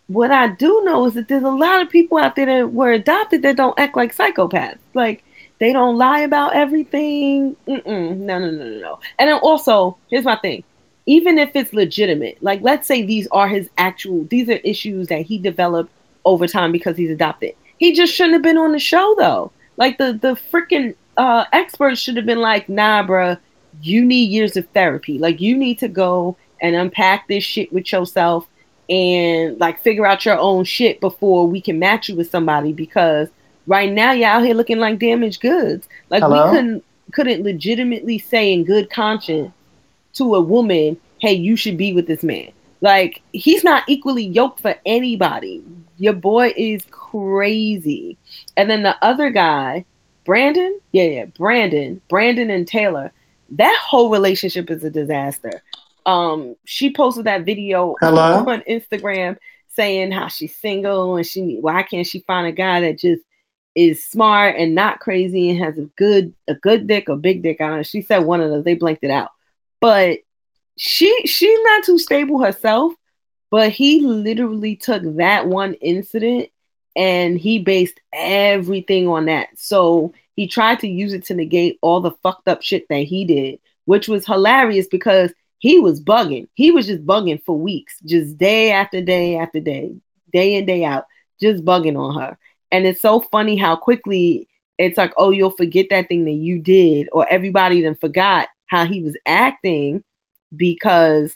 what 0.07 0.31
I 0.31 0.47
do 0.47 0.81
know 0.83 1.05
is 1.05 1.13
that 1.13 1.29
there's 1.29 1.43
a 1.43 1.49
lot 1.49 1.81
of 1.81 1.89
people 1.89 2.17
out 2.17 2.35
there 2.35 2.45
that 2.47 2.73
were 2.73 2.91
adopted 2.91 3.43
that 3.43 3.55
don't 3.55 3.79
act 3.79 3.95
like 3.95 4.13
psychopaths. 4.13 4.79
Like 4.93 5.23
they 5.59 5.73
don't 5.73 5.97
lie 5.97 6.21
about 6.21 6.55
everything. 6.55 7.55
Mm-mm, 7.67 8.17
no, 8.17 8.39
no, 8.39 8.51
no, 8.51 8.63
no, 8.65 8.79
no. 8.79 8.99
And 9.17 9.29
then 9.29 9.39
also, 9.39 9.97
here's 10.09 10.25
my 10.25 10.37
thing. 10.37 10.63
Even 11.05 11.37
if 11.37 11.55
it's 11.55 11.73
legitimate, 11.73 12.41
like 12.41 12.61
let's 12.61 12.87
say 12.87 13.01
these 13.01 13.27
are 13.31 13.47
his 13.47 13.69
actual, 13.77 14.23
these 14.25 14.49
are 14.49 14.59
issues 14.63 15.07
that 15.07 15.21
he 15.21 15.37
developed 15.37 15.91
over 16.25 16.47
time 16.47 16.71
because 16.71 16.95
he's 16.97 17.09
adopted. 17.09 17.55
He 17.77 17.93
just 17.93 18.13
shouldn't 18.13 18.33
have 18.33 18.41
been 18.41 18.57
on 18.57 18.71
the 18.71 18.79
show 18.79 19.15
though. 19.17 19.51
Like 19.77 19.97
the 19.97 20.13
the 20.13 20.39
freaking 20.51 20.95
uh, 21.17 21.45
experts 21.51 21.99
should 21.99 22.15
have 22.17 22.25
been 22.25 22.39
like, 22.39 22.69
nah, 22.69 23.05
bruh, 23.05 23.37
you 23.81 24.05
need 24.05 24.31
years 24.31 24.55
of 24.55 24.67
therapy. 24.69 25.17
Like 25.17 25.41
you 25.41 25.57
need 25.57 25.79
to 25.79 25.87
go 25.87 26.37
and 26.61 26.75
unpack 26.75 27.27
this 27.27 27.43
shit 27.43 27.71
with 27.73 27.91
yourself 27.91 28.47
and 28.89 29.59
like 29.59 29.81
figure 29.81 30.05
out 30.05 30.25
your 30.25 30.37
own 30.37 30.63
shit 30.63 30.99
before 30.99 31.47
we 31.47 31.61
can 31.61 31.79
match 31.79 32.09
you 32.09 32.15
with 32.15 32.29
somebody 32.29 32.73
because 32.73 33.29
Right 33.67 33.91
now, 33.91 34.11
you're 34.11 34.29
out 34.29 34.43
here 34.43 34.55
looking 34.55 34.79
like 34.79 34.99
damaged 34.99 35.41
goods. 35.41 35.87
Like 36.09 36.23
Hello? 36.23 36.45
we 36.45 36.51
couldn't 36.51 36.83
couldn't 37.11 37.43
legitimately 37.43 38.19
say 38.19 38.53
in 38.53 38.63
good 38.63 38.89
conscience 38.89 39.51
to 40.13 40.35
a 40.35 40.41
woman, 40.41 40.97
"Hey, 41.19 41.33
you 41.33 41.55
should 41.55 41.77
be 41.77 41.93
with 41.93 42.07
this 42.07 42.23
man." 42.23 42.51
Like 42.81 43.21
he's 43.33 43.63
not 43.63 43.83
equally 43.87 44.25
yoked 44.25 44.61
for 44.61 44.75
anybody. 44.85 45.63
Your 45.97 46.13
boy 46.13 46.53
is 46.55 46.85
crazy. 46.91 48.17
And 48.55 48.69
then 48.69 48.83
the 48.83 48.95
other 49.03 49.29
guy, 49.29 49.85
Brandon, 50.25 50.79
yeah, 50.91 51.03
yeah, 51.03 51.25
Brandon, 51.25 52.01
Brandon 52.09 52.49
and 52.49 52.67
Taylor. 52.67 53.11
That 53.51 53.77
whole 53.81 54.09
relationship 54.09 54.69
is 54.69 54.83
a 54.83 54.89
disaster. 54.89 55.61
Um, 56.05 56.55
she 56.65 56.93
posted 56.93 57.25
that 57.25 57.45
video 57.45 57.95
Hello? 57.99 58.45
on 58.47 58.61
Instagram 58.61 59.37
saying 59.67 60.11
how 60.11 60.27
she's 60.27 60.55
single 60.55 61.15
and 61.17 61.25
she 61.25 61.57
why 61.61 61.83
can't 61.83 62.07
she 62.07 62.19
find 62.21 62.47
a 62.47 62.51
guy 62.51 62.81
that 62.81 62.97
just 62.97 63.21
is 63.79 64.05
smart 64.05 64.57
and 64.57 64.75
not 64.75 64.99
crazy 64.99 65.49
and 65.49 65.59
has 65.59 65.77
a 65.77 65.85
good 65.95 66.33
a 66.49 66.55
good 66.55 66.85
dick 66.85 67.07
or 67.07 67.15
big 67.15 67.41
dick 67.41 67.61
on 67.61 67.79
it. 67.79 67.85
She 67.85 68.01
said 68.01 68.19
one 68.19 68.41
of 68.41 68.49
those. 68.49 68.65
They 68.65 68.75
blanked 68.75 69.05
it 69.05 69.09
out, 69.09 69.29
but 69.79 70.19
she 70.77 71.25
she's 71.25 71.59
not 71.63 71.85
too 71.85 71.97
stable 71.97 72.43
herself. 72.43 72.93
But 73.51 73.71
he 73.71 74.01
literally 74.01 74.75
took 74.75 75.01
that 75.15 75.47
one 75.47 75.73
incident 75.75 76.49
and 76.95 77.37
he 77.39 77.57
based 77.59 77.99
everything 78.13 79.07
on 79.07 79.25
that. 79.25 79.47
So 79.55 80.13
he 80.35 80.45
tried 80.45 80.79
to 80.81 80.87
use 80.87 81.13
it 81.13 81.23
to 81.25 81.33
negate 81.33 81.79
all 81.81 81.99
the 82.01 82.11
fucked 82.21 82.47
up 82.47 82.61
shit 82.61 82.85
that 82.89 83.03
he 83.03 83.25
did, 83.25 83.59
which 83.85 84.07
was 84.07 84.25
hilarious 84.25 84.87
because 84.87 85.33
he 85.57 85.79
was 85.79 85.99
bugging. 85.99 86.47
He 86.53 86.69
was 86.69 86.85
just 86.85 87.05
bugging 87.05 87.41
for 87.43 87.57
weeks, 87.57 87.97
just 88.05 88.37
day 88.37 88.71
after 88.71 89.01
day 89.01 89.37
after 89.37 89.59
day, 89.59 89.95
day 90.31 90.55
in, 90.55 90.65
day 90.65 90.83
out, 90.83 91.05
just 91.41 91.65
bugging 91.65 91.97
on 91.97 92.21
her. 92.21 92.37
And 92.71 92.85
it's 92.85 93.01
so 93.01 93.21
funny 93.21 93.57
how 93.57 93.75
quickly 93.75 94.47
it's 94.77 94.97
like, 94.97 95.13
oh, 95.17 95.31
you'll 95.31 95.51
forget 95.51 95.87
that 95.89 96.07
thing 96.07 96.25
that 96.25 96.31
you 96.31 96.59
did, 96.59 97.09
or 97.11 97.27
everybody 97.29 97.81
then 97.81 97.95
forgot 97.95 98.47
how 98.67 98.85
he 98.85 99.01
was 99.01 99.17
acting 99.25 100.03
because 100.55 101.35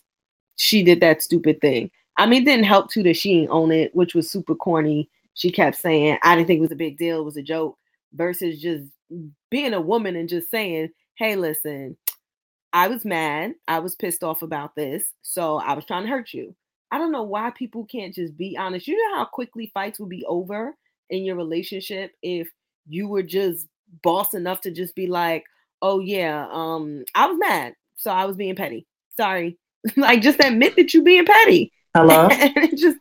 she 0.55 0.83
did 0.83 0.99
that 1.01 1.21
stupid 1.21 1.59
thing. 1.59 1.91
I 2.17 2.25
mean, 2.25 2.43
it 2.43 2.45
didn't 2.45 2.65
help 2.65 2.91
too 2.91 3.03
that 3.03 3.15
she 3.15 3.39
didn't 3.39 3.51
own 3.51 3.71
it, 3.71 3.93
which 3.95 4.13
was 4.13 4.29
super 4.29 4.55
corny. 4.55 5.09
She 5.33 5.51
kept 5.51 5.77
saying, 5.77 6.19
I 6.21 6.35
didn't 6.35 6.47
think 6.47 6.59
it 6.59 6.61
was 6.61 6.71
a 6.71 6.75
big 6.75 6.97
deal, 6.97 7.19
it 7.19 7.25
was 7.25 7.37
a 7.37 7.41
joke, 7.41 7.77
versus 8.13 8.61
just 8.61 8.85
being 9.49 9.73
a 9.73 9.81
woman 9.81 10.15
and 10.15 10.29
just 10.29 10.51
saying, 10.51 10.89
hey, 11.15 11.35
listen, 11.35 11.97
I 12.71 12.87
was 12.87 13.03
mad. 13.03 13.55
I 13.67 13.79
was 13.79 13.95
pissed 13.95 14.23
off 14.23 14.41
about 14.41 14.75
this. 14.75 15.11
So 15.21 15.57
I 15.57 15.73
was 15.73 15.85
trying 15.85 16.03
to 16.03 16.09
hurt 16.09 16.33
you. 16.33 16.55
I 16.91 16.97
don't 16.97 17.11
know 17.11 17.23
why 17.23 17.51
people 17.51 17.85
can't 17.85 18.13
just 18.13 18.37
be 18.37 18.55
honest. 18.57 18.87
You 18.87 18.97
know 18.97 19.17
how 19.17 19.25
quickly 19.25 19.71
fights 19.73 19.99
will 19.99 20.07
be 20.07 20.25
over 20.25 20.75
in 21.09 21.23
your 21.23 21.35
relationship 21.35 22.11
if 22.21 22.49
you 22.87 23.07
were 23.07 23.23
just 23.23 23.67
boss 24.01 24.33
enough 24.33 24.61
to 24.61 24.71
just 24.71 24.95
be 24.95 25.07
like, 25.07 25.45
oh 25.81 25.99
yeah, 25.99 26.47
um, 26.51 27.03
I 27.13 27.27
was 27.27 27.37
mad, 27.39 27.75
so 27.95 28.11
I 28.11 28.25
was 28.25 28.35
being 28.35 28.55
petty. 28.55 28.87
Sorry. 29.17 29.57
like 29.97 30.21
just 30.21 30.39
admit 30.39 30.75
that 30.75 30.93
you're 30.93 31.03
being 31.03 31.25
petty. 31.25 31.71
Hello. 31.93 32.27
and 32.31 32.77
just 32.77 32.97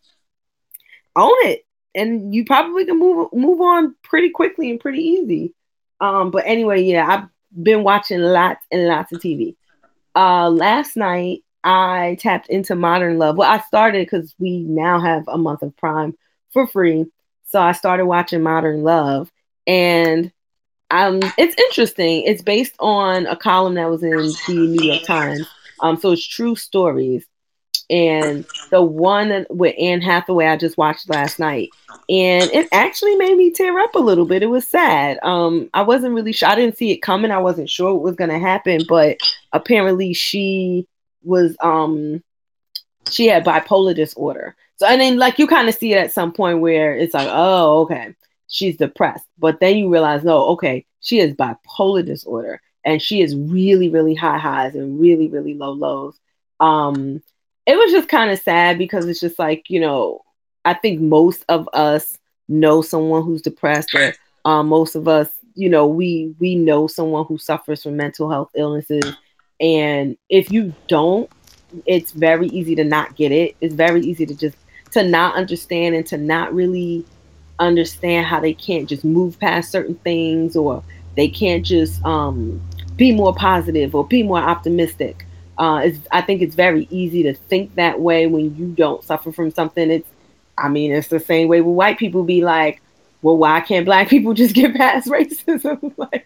own 1.16 1.32
it. 1.44 1.64
And 1.94 2.34
you 2.34 2.44
probably 2.44 2.84
can 2.84 2.98
move 2.98 3.28
move 3.32 3.60
on 3.60 3.94
pretty 4.02 4.30
quickly 4.30 4.70
and 4.70 4.80
pretty 4.80 5.02
easy. 5.02 5.54
Um, 6.00 6.30
but 6.30 6.44
anyway, 6.46 6.82
yeah, 6.82 7.06
I've 7.06 7.62
been 7.62 7.84
watching 7.84 8.20
lots 8.20 8.64
and 8.70 8.86
lots 8.86 9.12
of 9.12 9.20
TV. 9.20 9.56
Uh 10.14 10.50
last 10.50 10.96
night 10.96 11.42
I 11.64 12.16
tapped 12.18 12.48
into 12.48 12.74
Modern 12.74 13.18
Love. 13.18 13.36
Well, 13.36 13.50
I 13.50 13.60
started 13.60 14.06
because 14.06 14.34
we 14.38 14.60
now 14.60 15.00
have 15.00 15.28
a 15.28 15.38
month 15.38 15.62
of 15.62 15.76
Prime 15.76 16.14
for 16.52 16.66
free. 16.66 17.06
So 17.52 17.60
I 17.60 17.72
started 17.72 18.06
watching 18.06 18.42
Modern 18.42 18.82
Love, 18.82 19.30
and 19.66 20.32
um, 20.90 21.20
it's 21.36 21.54
interesting. 21.58 22.22
It's 22.22 22.40
based 22.40 22.74
on 22.78 23.26
a 23.26 23.36
column 23.36 23.74
that 23.74 23.90
was 23.90 24.02
in 24.02 24.16
the 24.46 24.68
New 24.68 24.82
York 24.82 25.02
Times. 25.04 25.46
Um, 25.80 25.98
so 25.98 26.12
it's 26.12 26.26
true 26.26 26.56
stories. 26.56 27.26
And 27.90 28.46
the 28.70 28.80
one 28.80 29.44
with 29.50 29.74
Anne 29.78 30.00
Hathaway 30.00 30.46
I 30.46 30.56
just 30.56 30.78
watched 30.78 31.10
last 31.10 31.38
night, 31.38 31.68
and 32.08 32.50
it 32.52 32.68
actually 32.72 33.16
made 33.16 33.36
me 33.36 33.50
tear 33.50 33.78
up 33.80 33.94
a 33.96 33.98
little 33.98 34.24
bit. 34.24 34.42
It 34.42 34.46
was 34.46 34.66
sad. 34.66 35.18
Um, 35.22 35.68
I 35.74 35.82
wasn't 35.82 36.14
really 36.14 36.32
sure. 36.32 36.48
I 36.48 36.54
didn't 36.54 36.78
see 36.78 36.90
it 36.90 37.02
coming. 37.02 37.30
I 37.30 37.38
wasn't 37.38 37.68
sure 37.68 37.92
what 37.92 38.02
was 38.02 38.16
going 38.16 38.30
to 38.30 38.38
happen, 38.38 38.80
but 38.88 39.18
apparently 39.52 40.14
she 40.14 40.86
was 41.22 41.54
um 41.62 42.22
she 43.10 43.26
had 43.26 43.44
bipolar 43.44 43.94
disorder 43.94 44.56
so 44.82 44.88
and 44.88 45.00
then 45.00 45.16
like 45.16 45.38
you 45.38 45.46
kind 45.46 45.68
of 45.68 45.76
see 45.76 45.92
it 45.92 45.98
at 45.98 46.12
some 46.12 46.32
point 46.32 46.58
where 46.58 46.96
it's 46.96 47.14
like, 47.14 47.28
oh, 47.30 47.82
okay, 47.82 48.16
she's 48.48 48.76
depressed. 48.76 49.24
But 49.38 49.60
then 49.60 49.76
you 49.76 49.88
realize, 49.88 50.24
no, 50.24 50.48
okay, 50.48 50.86
she 50.98 51.18
has 51.18 51.32
bipolar 51.34 52.04
disorder 52.04 52.60
and 52.84 53.00
she 53.00 53.22
is 53.22 53.36
really, 53.36 53.90
really 53.90 54.16
high 54.16 54.38
highs 54.38 54.74
and 54.74 55.00
really, 55.00 55.28
really 55.28 55.54
low 55.54 55.70
lows. 55.70 56.18
Um, 56.58 57.22
it 57.64 57.76
was 57.76 57.92
just 57.92 58.08
kind 58.08 58.32
of 58.32 58.40
sad 58.40 58.76
because 58.76 59.06
it's 59.06 59.20
just 59.20 59.38
like, 59.38 59.70
you 59.70 59.78
know, 59.78 60.22
I 60.64 60.74
think 60.74 61.00
most 61.00 61.44
of 61.48 61.68
us 61.72 62.18
know 62.48 62.82
someone 62.82 63.22
who's 63.22 63.42
depressed 63.42 63.94
or 63.94 64.14
um, 64.44 64.66
most 64.66 64.96
of 64.96 65.06
us, 65.06 65.28
you 65.54 65.68
know, 65.68 65.86
we 65.86 66.34
we 66.40 66.56
know 66.56 66.88
someone 66.88 67.24
who 67.26 67.38
suffers 67.38 67.84
from 67.84 67.96
mental 67.96 68.28
health 68.28 68.50
illnesses. 68.56 69.14
And 69.60 70.16
if 70.28 70.50
you 70.50 70.74
don't, 70.88 71.30
it's 71.86 72.10
very 72.10 72.48
easy 72.48 72.74
to 72.74 72.82
not 72.82 73.14
get 73.14 73.30
it. 73.30 73.54
It's 73.60 73.76
very 73.76 74.00
easy 74.00 74.26
to 74.26 74.34
just 74.34 74.56
to 74.92 75.02
not 75.02 75.34
understand 75.34 75.94
and 75.94 76.06
to 76.06 76.16
not 76.16 76.54
really 76.54 77.04
understand 77.58 78.26
how 78.26 78.40
they 78.40 78.54
can't 78.54 78.88
just 78.88 79.04
move 79.04 79.38
past 79.38 79.70
certain 79.70 79.94
things 79.96 80.56
or 80.56 80.82
they 81.16 81.28
can't 81.28 81.64
just 81.64 82.02
um 82.04 82.60
be 82.96 83.12
more 83.12 83.34
positive 83.34 83.94
or 83.94 84.06
be 84.06 84.22
more 84.22 84.38
optimistic. 84.38 85.26
Uh, 85.58 85.90
I 86.10 86.20
think 86.22 86.42
it's 86.42 86.54
very 86.54 86.86
easy 86.90 87.22
to 87.24 87.34
think 87.34 87.74
that 87.74 88.00
way 88.00 88.26
when 88.26 88.56
you 88.56 88.68
don't 88.68 89.04
suffer 89.04 89.32
from 89.32 89.50
something. 89.50 89.90
It's, 89.90 90.08
I 90.58 90.68
mean, 90.68 90.92
it's 90.92 91.08
the 91.08 91.20
same 91.20 91.48
way 91.48 91.60
with 91.60 91.74
white 91.74 91.98
people 91.98 92.24
be 92.24 92.42
like, 92.42 92.80
well, 93.20 93.36
why 93.36 93.60
can't 93.60 93.84
black 93.84 94.08
people 94.14 94.34
just 94.34 94.54
get 94.54 94.74
past 94.74 95.08
racism? 95.08 95.94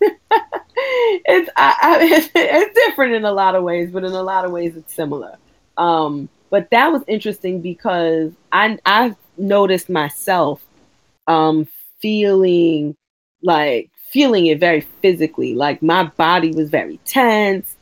it's, 0.00 1.50
I, 1.56 1.76
I, 1.82 1.98
it's, 2.02 2.30
it's 2.34 2.74
different 2.74 3.14
in 3.14 3.24
a 3.24 3.32
lot 3.32 3.54
of 3.54 3.64
ways, 3.64 3.90
but 3.90 4.04
in 4.04 4.12
a 4.12 4.22
lot 4.22 4.44
of 4.44 4.50
ways 4.50 4.76
it's 4.76 4.92
similar. 4.92 5.36
Um, 5.76 6.28
but 6.50 6.68
that 6.70 6.92
was 6.92 7.02
interesting 7.06 7.60
because 7.60 8.32
I 8.52 8.78
I 8.84 9.14
noticed 9.38 9.88
myself 9.88 10.62
um, 11.26 11.66
feeling 12.00 12.96
like 13.42 13.90
feeling 14.10 14.46
it 14.46 14.58
very 14.58 14.80
physically. 14.80 15.54
Like 15.54 15.82
my 15.82 16.04
body 16.04 16.52
was 16.52 16.68
very 16.68 16.98
tense, 17.04 17.76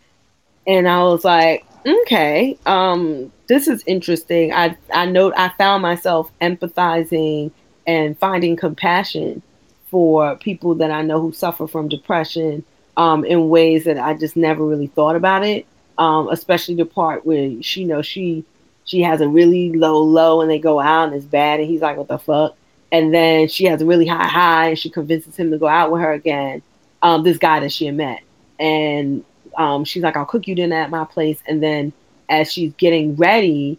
and 0.67 0.87
I 0.87 1.03
was 1.03 1.25
like, 1.25 1.65
okay, 1.87 2.59
um, 2.67 3.33
this 3.49 3.67
is 3.67 3.83
interesting. 3.87 4.53
I 4.53 4.77
I 4.93 5.07
know 5.07 5.33
I 5.35 5.49
found 5.51 5.83
myself 5.83 6.31
empathizing 6.41 7.51
and 7.87 8.19
finding 8.19 8.55
compassion 8.55 9.43
for 9.91 10.37
people 10.37 10.75
that 10.75 10.91
I 10.91 11.01
know 11.01 11.21
who 11.21 11.33
suffer 11.33 11.67
from 11.67 11.89
depression 11.89 12.63
um, 12.99 13.25
in 13.25 13.49
ways 13.49 13.85
that 13.85 13.99
I 13.99 14.13
just 14.13 14.37
never 14.37 14.63
really 14.65 14.89
thought 14.89 15.17
about 15.17 15.45
it. 15.45 15.67
Um, 15.97 16.29
especially 16.29 16.77
the 16.77 16.85
part 16.85 17.27
where 17.27 17.61
she, 17.61 17.81
you 17.81 17.87
know, 17.89 18.03
she 18.03 18.45
she 18.89 19.03
has 19.03 19.21
a 19.21 19.29
really 19.29 19.71
low 19.73 19.99
low 20.03 20.41
and 20.41 20.51
they 20.51 20.59
go 20.59 20.81
out 20.81 21.09
and 21.09 21.15
it's 21.15 21.27
bad 21.27 21.61
and 21.61 21.69
he's 21.69 21.83
like, 21.83 21.99
what 21.99 22.09
the 22.09 22.19
fuck? 22.19 22.57
And 22.91 23.13
then 23.13 23.47
she 23.49 23.67
has 23.67 23.83
a 23.83 23.87
really 23.87 24.07
high 24.07 24.27
high 24.27 24.69
and 24.71 24.79
she 24.79 24.89
convinces 24.89 25.37
him 25.37 25.51
to 25.51 25.59
go 25.59 25.69
out 25.69 25.93
with 25.93 26.01
her 26.01 26.13
again. 26.13 26.63
Um, 27.03 27.23
this 27.23 27.37
guy 27.37 27.61
that 27.61 27.71
she 27.71 27.87
had 27.87 27.95
met. 27.95 28.23
And 28.59 29.25
um, 29.57 29.85
she's 29.85 30.03
like, 30.03 30.17
I'll 30.17 30.25
cook 30.25 30.49
you 30.49 30.55
dinner 30.55 30.75
at 30.75 30.91
my 30.91 31.05
place. 31.05 31.39
And 31.47 31.63
then 31.63 31.93
as 32.31 32.51
she's 32.51 32.73
getting 32.75 33.15
ready, 33.17 33.79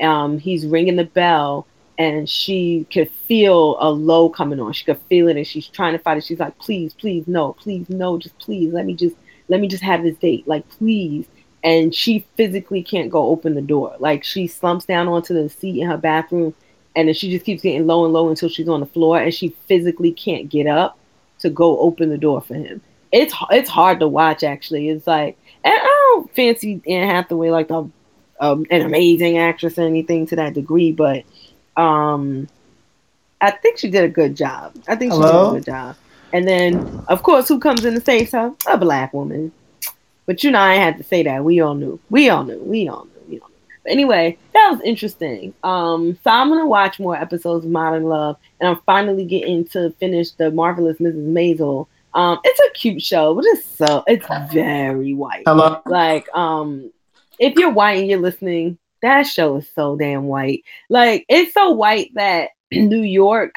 um, 0.00 0.38
he's 0.38 0.66
ringing 0.66 0.96
the 0.96 1.04
bell 1.04 1.66
and 1.96 2.28
she 2.28 2.86
could 2.92 3.10
feel 3.10 3.76
a 3.80 3.90
low 3.90 4.28
coming 4.28 4.60
on. 4.60 4.74
She 4.74 4.84
could 4.84 5.00
feel 5.08 5.28
it 5.28 5.38
and 5.38 5.46
she's 5.46 5.66
trying 5.66 5.94
to 5.94 5.98
fight 5.98 6.18
it. 6.18 6.24
She's 6.24 6.38
like, 6.38 6.58
please, 6.58 6.92
please, 6.92 7.26
no, 7.26 7.54
please, 7.54 7.88
no, 7.88 8.18
just 8.18 8.38
please, 8.38 8.70
let 8.72 8.84
me 8.84 8.94
just, 8.94 9.16
let 9.48 9.60
me 9.60 9.68
just 9.68 9.82
have 9.82 10.02
this 10.02 10.16
date. 10.18 10.46
Like, 10.46 10.68
please 10.68 11.26
and 11.64 11.94
she 11.94 12.26
physically 12.36 12.82
can't 12.82 13.10
go 13.10 13.28
open 13.28 13.54
the 13.54 13.62
door. 13.62 13.94
Like 13.98 14.24
she 14.24 14.46
slumps 14.46 14.84
down 14.84 15.08
onto 15.08 15.34
the 15.34 15.48
seat 15.48 15.80
in 15.80 15.88
her 15.88 15.96
bathroom 15.96 16.54
and 16.94 17.08
then 17.08 17.14
she 17.14 17.30
just 17.30 17.44
keeps 17.44 17.62
getting 17.62 17.86
low 17.86 18.04
and 18.04 18.12
low 18.12 18.28
until 18.28 18.48
she's 18.48 18.68
on 18.68 18.80
the 18.80 18.86
floor 18.86 19.18
and 19.18 19.32
she 19.32 19.50
physically 19.66 20.12
can't 20.12 20.48
get 20.48 20.66
up 20.66 20.98
to 21.40 21.50
go 21.50 21.78
open 21.78 22.10
the 22.10 22.18
door 22.18 22.40
for 22.40 22.54
him. 22.54 22.80
It's 23.12 23.34
it's 23.50 23.70
hard 23.70 24.00
to 24.00 24.08
watch 24.08 24.42
actually. 24.42 24.88
It's 24.88 25.06
like 25.06 25.38
and 25.64 25.74
I 25.74 26.12
don't 26.14 26.34
fancy 26.34 26.80
Anne 26.86 27.08
Hathaway 27.08 27.50
like 27.50 27.70
a, 27.70 27.88
um, 28.40 28.66
an 28.70 28.82
amazing 28.82 29.38
actress 29.38 29.78
or 29.78 29.82
anything 29.82 30.26
to 30.26 30.36
that 30.36 30.54
degree, 30.54 30.92
but 30.92 31.24
um, 31.76 32.48
I 33.40 33.50
think 33.50 33.78
she 33.78 33.90
did 33.90 34.04
a 34.04 34.08
good 34.08 34.36
job. 34.36 34.74
I 34.88 34.96
think 34.96 35.12
Hello? 35.12 35.26
she 35.26 35.32
did 35.32 35.48
a 35.48 35.52
good 35.60 35.64
job. 35.72 35.96
And 36.32 36.48
then, 36.48 37.04
of 37.08 37.22
course, 37.22 37.46
who 37.46 37.60
comes 37.60 37.84
in 37.84 37.94
and 37.94 38.04
saves 38.04 38.32
her? 38.32 38.54
A 38.66 38.78
black 38.78 39.12
woman. 39.12 39.52
But 40.26 40.44
you 40.44 40.50
know, 40.50 40.60
I 40.60 40.74
had 40.74 40.98
to 40.98 41.04
say 41.04 41.22
that. 41.22 41.44
We 41.44 41.60
all 41.60 41.74
knew. 41.74 41.98
We 42.10 42.28
all 42.28 42.44
knew. 42.44 42.58
We 42.58 42.88
all 42.88 43.04
knew. 43.04 43.24
We 43.28 43.40
all 43.40 43.48
knew. 43.48 43.54
But 43.84 43.92
anyway, 43.92 44.38
that 44.54 44.70
was 44.70 44.80
interesting. 44.82 45.54
Um, 45.62 46.18
so 46.22 46.30
I'm 46.30 46.48
gonna 46.48 46.66
watch 46.66 47.00
more 47.00 47.16
episodes 47.16 47.64
of 47.64 47.70
Modern 47.70 48.04
Love, 48.04 48.36
and 48.60 48.68
I'm 48.68 48.80
finally 48.86 49.24
getting 49.24 49.66
to 49.68 49.90
finish 49.98 50.30
the 50.32 50.50
marvelous 50.50 50.98
Mrs. 50.98 51.26
Maisel. 51.32 51.86
Um, 52.14 52.38
it's 52.44 52.60
a 52.60 52.78
cute 52.78 53.02
show, 53.02 53.34
but 53.34 53.44
it's 53.46 53.66
so 53.66 54.04
it's 54.06 54.26
very 54.52 55.14
white. 55.14 55.44
Hello. 55.46 55.80
Like, 55.86 56.28
um, 56.34 56.92
if 57.38 57.54
you're 57.56 57.72
white 57.72 57.98
and 57.98 58.08
you're 58.08 58.20
listening, 58.20 58.78
that 59.00 59.22
show 59.22 59.56
is 59.56 59.68
so 59.74 59.96
damn 59.96 60.24
white. 60.24 60.62
Like, 60.88 61.24
it's 61.28 61.54
so 61.54 61.70
white 61.70 62.12
that 62.14 62.50
New 62.72 63.02
York 63.02 63.54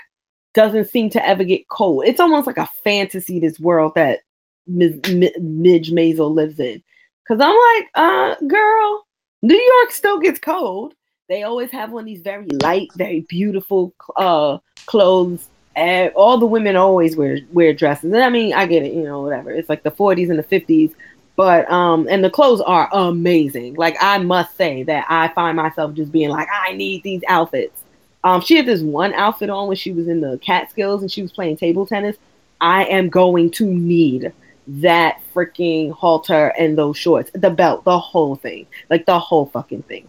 doesn't 0.53 0.89
seem 0.89 1.09
to 1.11 1.27
ever 1.27 1.43
get 1.43 1.67
cold. 1.67 2.05
It's 2.05 2.19
almost 2.19 2.47
like 2.47 2.57
a 2.57 2.69
fantasy, 2.83 3.39
this 3.39 3.59
world 3.59 3.93
that 3.95 4.21
Midge 4.67 5.91
Maisel 5.91 6.33
lives 6.33 6.59
in. 6.59 6.81
Cause 7.27 7.39
I'm 7.41 7.57
like, 7.75 7.89
uh, 7.95 8.35
girl, 8.47 9.05
New 9.41 9.59
York 9.59 9.91
still 9.91 10.19
gets 10.19 10.39
cold. 10.39 10.93
They 11.27 11.43
always 11.43 11.71
have 11.71 11.91
of 11.93 12.05
these 12.05 12.21
very 12.21 12.45
light, 12.61 12.89
very 12.95 13.21
beautiful 13.21 13.93
uh 14.15 14.59
clothes. 14.85 15.49
And 15.75 16.13
all 16.15 16.37
the 16.37 16.45
women 16.45 16.75
always 16.75 17.17
wear 17.17 17.39
wear 17.51 17.73
dresses. 17.73 18.13
And 18.13 18.23
I 18.23 18.29
mean, 18.29 18.53
I 18.53 18.65
get 18.65 18.83
it, 18.83 18.93
you 18.93 19.03
know, 19.03 19.21
whatever. 19.21 19.51
It's 19.51 19.69
like 19.69 19.83
the 19.83 19.91
40s 19.91 20.29
and 20.29 20.39
the 20.39 20.43
50s. 20.43 20.93
But 21.35 21.69
um, 21.69 22.07
and 22.09 22.23
the 22.23 22.29
clothes 22.29 22.61
are 22.61 22.89
amazing. 22.93 23.73
Like 23.73 23.97
I 23.99 24.19
must 24.19 24.55
say 24.55 24.83
that 24.83 25.05
I 25.09 25.27
find 25.29 25.57
myself 25.57 25.93
just 25.93 26.11
being 26.11 26.29
like, 26.29 26.47
I 26.53 26.73
need 26.73 27.03
these 27.03 27.21
outfits. 27.27 27.83
Um, 28.23 28.41
she 28.41 28.55
had 28.55 28.65
this 28.65 28.81
one 28.81 29.13
outfit 29.13 29.49
on 29.49 29.67
when 29.67 29.77
she 29.77 29.91
was 29.91 30.07
in 30.07 30.21
the 30.21 30.39
Catskills 30.39 31.01
and 31.01 31.11
she 31.11 31.21
was 31.21 31.31
playing 31.31 31.57
table 31.57 31.85
tennis. 31.85 32.17
I 32.61 32.85
am 32.85 33.09
going 33.09 33.51
to 33.51 33.65
need 33.65 34.33
that 34.67 35.21
freaking 35.33 35.91
halter 35.91 36.47
and 36.57 36.77
those 36.77 36.97
shorts, 36.97 37.31
the 37.33 37.49
belt, 37.49 37.83
the 37.83 37.99
whole 37.99 38.35
thing, 38.35 38.65
like 38.89 39.05
the 39.05 39.19
whole 39.19 39.45
fucking 39.47 39.83
thing. 39.83 40.07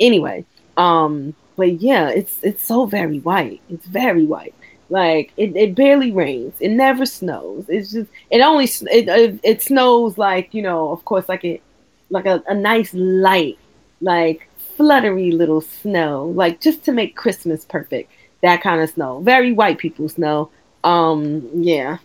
Anyway, 0.00 0.44
um, 0.76 1.34
but 1.56 1.80
yeah, 1.80 2.08
it's 2.08 2.42
it's 2.42 2.64
so 2.64 2.86
very 2.86 3.18
white. 3.20 3.60
It's 3.68 3.86
very 3.86 4.24
white. 4.24 4.54
Like 4.90 5.32
it, 5.36 5.54
it 5.54 5.74
barely 5.74 6.12
rains. 6.12 6.54
It 6.60 6.70
never 6.70 7.04
snows. 7.04 7.66
It's 7.68 7.92
just 7.92 8.10
it 8.30 8.40
only 8.40 8.64
it 8.64 9.08
it, 9.08 9.40
it 9.42 9.62
snows 9.62 10.16
like 10.16 10.54
you 10.54 10.62
know, 10.62 10.90
of 10.90 11.04
course, 11.04 11.28
like 11.28 11.44
it 11.44 11.62
like 12.10 12.26
a, 12.26 12.42
a 12.46 12.54
nice 12.54 12.94
light, 12.94 13.58
like 14.00 14.48
fluttery 14.76 15.32
little 15.32 15.60
snow, 15.60 16.26
like 16.34 16.60
just 16.60 16.84
to 16.84 16.92
make 16.92 17.16
Christmas 17.16 17.64
perfect. 17.64 18.10
That 18.40 18.62
kind 18.62 18.80
of 18.80 18.88
snow. 18.88 19.20
Very 19.20 19.52
white 19.52 19.78
people 19.78 20.08
snow. 20.08 20.50
Um, 20.84 21.48
yeah. 21.52 21.98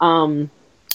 Um, 0.00 0.50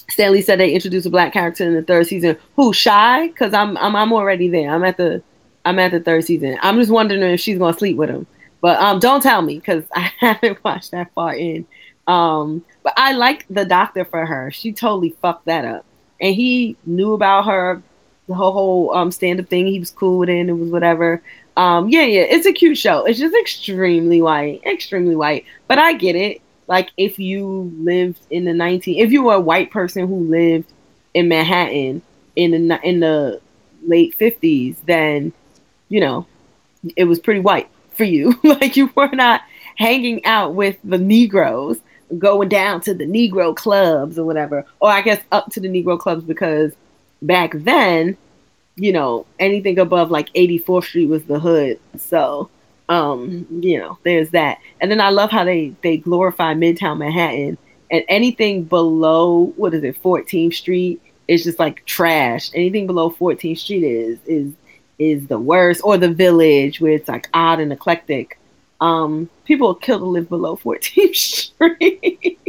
Stanley 0.09 0.41
said 0.41 0.59
they 0.59 0.71
introduced 0.73 1.05
a 1.05 1.09
black 1.09 1.33
character 1.33 1.65
in 1.65 1.73
the 1.73 1.81
third 1.81 2.07
season. 2.07 2.37
Who 2.55 2.73
shy? 2.73 3.27
Because 3.27 3.53
I'm, 3.53 3.77
I'm 3.77 3.95
I'm 3.95 4.13
already 4.13 4.49
there. 4.49 4.69
I'm 4.69 4.83
at 4.83 4.97
the 4.97 5.21
I'm 5.65 5.79
at 5.79 5.91
the 5.91 5.99
third 5.99 6.25
season. 6.25 6.57
I'm 6.61 6.77
just 6.77 6.91
wondering 6.91 7.21
if 7.21 7.39
she's 7.39 7.57
gonna 7.57 7.77
sleep 7.77 7.97
with 7.97 8.09
him. 8.09 8.27
But 8.61 8.79
um, 8.79 8.99
don't 8.99 9.21
tell 9.21 9.41
me 9.41 9.55
because 9.55 9.83
I 9.95 10.11
haven't 10.19 10.63
watched 10.63 10.91
that 10.91 11.13
far 11.13 11.33
in. 11.35 11.65
Um, 12.07 12.65
but 12.83 12.93
I 12.97 13.13
like 13.13 13.45
the 13.49 13.65
doctor 13.65 14.03
for 14.03 14.25
her. 14.25 14.51
She 14.51 14.71
totally 14.71 15.15
fucked 15.21 15.45
that 15.45 15.65
up, 15.65 15.85
and 16.19 16.33
he 16.33 16.75
knew 16.85 17.13
about 17.13 17.45
her, 17.45 17.81
the 18.27 18.33
whole 18.33 18.51
whole 18.51 18.95
um 18.95 19.11
stand 19.11 19.39
up 19.39 19.47
thing. 19.47 19.67
He 19.67 19.79
was 19.79 19.91
cool 19.91 20.19
with 20.19 20.29
it. 20.29 20.39
And 20.39 20.49
it 20.49 20.53
was 20.53 20.71
whatever. 20.71 21.21
Um, 21.57 21.89
yeah, 21.89 22.03
yeah, 22.03 22.21
it's 22.21 22.45
a 22.45 22.53
cute 22.53 22.77
show. 22.77 23.05
It's 23.05 23.19
just 23.19 23.35
extremely 23.35 24.21
white, 24.21 24.63
extremely 24.65 25.15
white. 25.15 25.45
But 25.67 25.77
I 25.77 25.93
get 25.93 26.15
it 26.15 26.41
like 26.69 26.91
if 26.95 27.19
you 27.19 27.73
lived 27.79 28.21
in 28.29 28.45
the 28.45 28.53
19 28.53 29.03
if 29.03 29.11
you 29.11 29.23
were 29.23 29.33
a 29.33 29.39
white 29.39 29.71
person 29.71 30.07
who 30.07 30.23
lived 30.23 30.71
in 31.13 31.27
Manhattan 31.27 32.01
in 32.37 32.67
the 32.69 32.79
in 32.81 33.01
the 33.01 33.41
late 33.85 34.17
50s 34.17 34.77
then 34.85 35.33
you 35.89 35.99
know 35.99 36.25
it 36.95 37.05
was 37.05 37.19
pretty 37.19 37.39
white 37.39 37.69
for 37.99 38.05
you. 38.05 38.39
Like 38.43 38.77
you 38.77 38.91
were 38.95 39.09
not 39.09 39.41
hanging 39.75 40.25
out 40.25 40.55
with 40.55 40.77
the 40.83 40.97
negroes 40.97 41.79
going 42.17 42.49
down 42.49 42.81
to 42.81 42.93
the 42.93 43.05
negro 43.05 43.55
clubs 43.55 44.17
or 44.17 44.25
whatever. 44.25 44.65
Or 44.79 44.89
I 44.89 45.01
guess 45.01 45.21
up 45.31 45.51
to 45.51 45.59
the 45.59 45.67
negro 45.67 45.99
clubs 45.99 46.23
because 46.23 46.73
back 47.21 47.51
then 47.53 48.17
you 48.75 48.93
know 48.93 49.25
anything 49.39 49.77
above 49.77 50.09
like 50.09 50.33
84th 50.33 50.85
street 50.85 51.07
was 51.07 51.23
the 51.25 51.39
hood. 51.39 51.79
So 51.97 52.49
um, 52.89 53.47
you 53.61 53.79
know, 53.79 53.97
there's 54.03 54.31
that. 54.31 54.57
And 54.81 54.91
then 54.91 54.99
I 54.99 55.09
love 55.09 55.29
how 55.31 55.43
they 55.43 55.73
they 55.81 55.97
glorify 55.97 56.53
Midtown 56.53 56.97
Manhattan 56.97 57.57
and 57.91 58.03
anything 58.07 58.63
below 58.63 59.53
what 59.55 59.73
is 59.73 59.83
it, 59.83 60.01
14th 60.01 60.53
Street 60.53 61.01
is 61.27 61.43
just 61.43 61.59
like 61.59 61.85
trash. 61.85 62.49
Anything 62.53 62.87
below 62.87 63.09
14th 63.11 63.57
Street 63.59 63.83
is 63.83 64.19
is 64.25 64.53
is 64.97 65.27
the 65.27 65.39
worst, 65.39 65.81
or 65.83 65.97
the 65.97 66.11
Village 66.11 66.81
where 66.81 66.91
it's 66.91 67.07
like 67.07 67.29
odd 67.33 67.59
and 67.59 67.71
eclectic. 67.71 68.37
Um, 68.81 69.29
people 69.45 69.73
kill 69.75 69.99
to 69.99 70.05
live 70.05 70.29
below 70.29 70.57
14th 70.57 71.15
Street, 71.59 72.39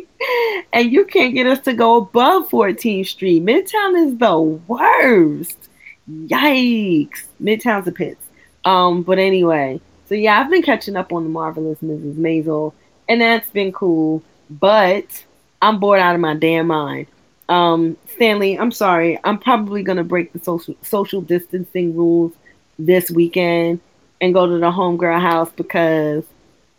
and 0.72 0.92
you 0.92 1.04
can't 1.04 1.34
get 1.34 1.46
us 1.46 1.60
to 1.60 1.72
go 1.72 1.96
above 1.96 2.48
14th 2.50 3.06
Street. 3.06 3.44
Midtown 3.44 4.06
is 4.06 4.16
the 4.18 4.38
worst. 4.40 5.68
Yikes! 6.08 7.26
Midtown's 7.40 7.86
a 7.86 7.92
pits. 7.92 8.24
Um, 8.64 9.02
but 9.02 9.18
anyway, 9.18 9.80
so 10.10 10.16
yeah, 10.16 10.40
I've 10.40 10.50
been 10.50 10.62
catching 10.62 10.96
up 10.96 11.12
on 11.12 11.22
the 11.22 11.30
marvelous 11.30 11.78
Mrs. 11.78 12.16
Maisel, 12.16 12.72
and 13.08 13.20
that's 13.20 13.48
been 13.50 13.70
cool. 13.70 14.24
But 14.50 15.24
I'm 15.62 15.78
bored 15.78 16.00
out 16.00 16.16
of 16.16 16.20
my 16.20 16.34
damn 16.34 16.66
mind. 16.66 17.06
Um, 17.48 17.96
Stanley, 18.08 18.58
I'm 18.58 18.72
sorry. 18.72 19.20
I'm 19.22 19.38
probably 19.38 19.84
gonna 19.84 20.02
break 20.02 20.32
the 20.32 20.40
social 20.40 20.74
social 20.82 21.20
distancing 21.20 21.96
rules 21.96 22.32
this 22.76 23.08
weekend 23.08 23.78
and 24.20 24.34
go 24.34 24.48
to 24.48 24.58
the 24.58 24.72
homegirl 24.72 25.20
house 25.20 25.50
because, 25.52 26.24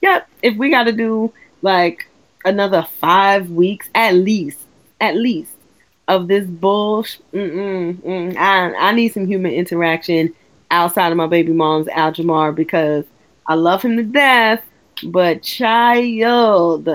yep, 0.02 0.28
if 0.44 0.58
we 0.58 0.70
got 0.70 0.84
to 0.84 0.92
do 0.92 1.32
like 1.62 2.10
another 2.44 2.86
five 3.00 3.50
weeks 3.50 3.90
at 3.96 4.14
least, 4.14 4.60
at 5.00 5.16
least 5.16 5.54
of 6.10 6.28
this 6.28 6.46
bullshit. 6.46 7.24
I, 7.34 8.74
I 8.78 8.92
need 8.92 9.14
some 9.14 9.26
human 9.26 9.54
interaction 9.54 10.34
outside 10.70 11.12
of 11.12 11.18
my 11.18 11.28
baby 11.28 11.54
mom's 11.54 11.88
Aljamar 11.88 12.54
because 12.54 13.06
I 13.48 13.56
love 13.56 13.82
him 13.82 13.98
to 13.98 14.04
death. 14.04 14.64
But 15.04 15.42
child, 15.42 16.90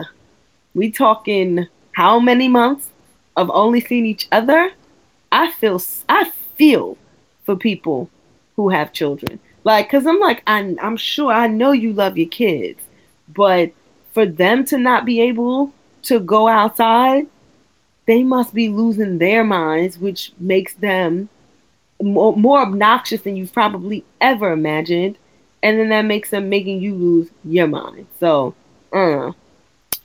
we 0.74 0.90
talking 0.90 1.66
how 1.92 2.20
many 2.20 2.48
months 2.48 2.90
of 3.36 3.50
only 3.52 3.80
seeing 3.80 4.06
each 4.06 4.28
other? 4.30 4.70
I 5.32 5.50
feel 5.52 5.82
I 6.08 6.30
feel 6.56 6.96
for 7.44 7.56
people 7.56 8.10
who 8.54 8.68
have 8.68 8.92
children. 8.92 9.40
Like, 9.64 9.90
cause 9.90 10.06
I'm 10.06 10.20
like, 10.20 10.42
I'm, 10.46 10.78
I'm 10.80 10.96
sure 10.96 11.32
I 11.32 11.48
know 11.48 11.72
you 11.72 11.92
love 11.92 12.16
your 12.16 12.28
kids, 12.28 12.80
but 13.28 13.72
for 14.12 14.24
them 14.24 14.64
to 14.66 14.78
not 14.78 15.04
be 15.04 15.20
able 15.20 15.72
to 16.02 16.20
go 16.20 16.46
outside, 16.46 17.26
they 18.06 18.22
must 18.22 18.54
be 18.54 18.68
losing 18.68 19.18
their 19.18 19.42
minds, 19.42 19.98
which 19.98 20.32
makes 20.38 20.74
them 20.74 21.28
more, 22.00 22.36
more 22.36 22.60
obnoxious 22.60 23.22
than 23.22 23.36
you've 23.36 23.52
probably 23.52 24.04
ever 24.20 24.52
imagined. 24.52 25.18
And 25.66 25.80
then 25.80 25.88
that 25.88 26.02
makes 26.02 26.30
them 26.30 26.48
making 26.48 26.80
you 26.80 26.94
lose 26.94 27.28
your 27.44 27.66
mind. 27.66 28.06
So, 28.20 28.54
uh, 28.92 29.32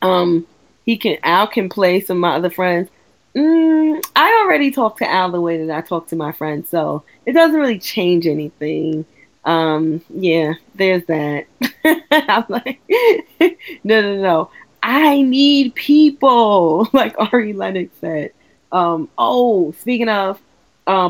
um, 0.02 0.48
he 0.88 0.98
can, 0.98 1.18
Al 1.22 1.46
can 1.46 1.70
play 1.70 2.02
some 2.02 2.18
of 2.18 2.22
my 2.22 2.36
other 2.36 2.50
friends. 2.50 2.90
Mm, 3.36 4.04
I 4.16 4.42
already 4.44 4.72
talk 4.72 4.98
to 4.98 5.08
Al 5.08 5.30
the 5.30 5.40
way 5.40 5.64
that 5.64 5.78
I 5.78 5.82
talk 5.82 6.08
to 6.08 6.16
my 6.16 6.32
friends, 6.32 6.68
so 6.68 7.04
it 7.28 7.34
doesn't 7.34 7.60
really 7.60 7.78
change 7.78 8.26
anything. 8.26 9.06
Um, 9.46 10.02
yeah, 10.10 10.56
there's 10.74 11.06
that. 11.06 11.46
I'm 12.12 12.46
like, 12.50 12.82
no, 13.84 14.02
no, 14.02 14.20
no. 14.20 14.50
I 14.82 15.22
need 15.22 15.76
people, 15.76 16.90
like 16.94 17.14
Ari 17.20 17.54
Lennox 17.54 17.96
said. 18.02 18.32
Um, 18.72 19.10
oh, 19.16 19.74
speaking 19.74 20.10
of, 20.10 20.42
uh, 20.88 21.10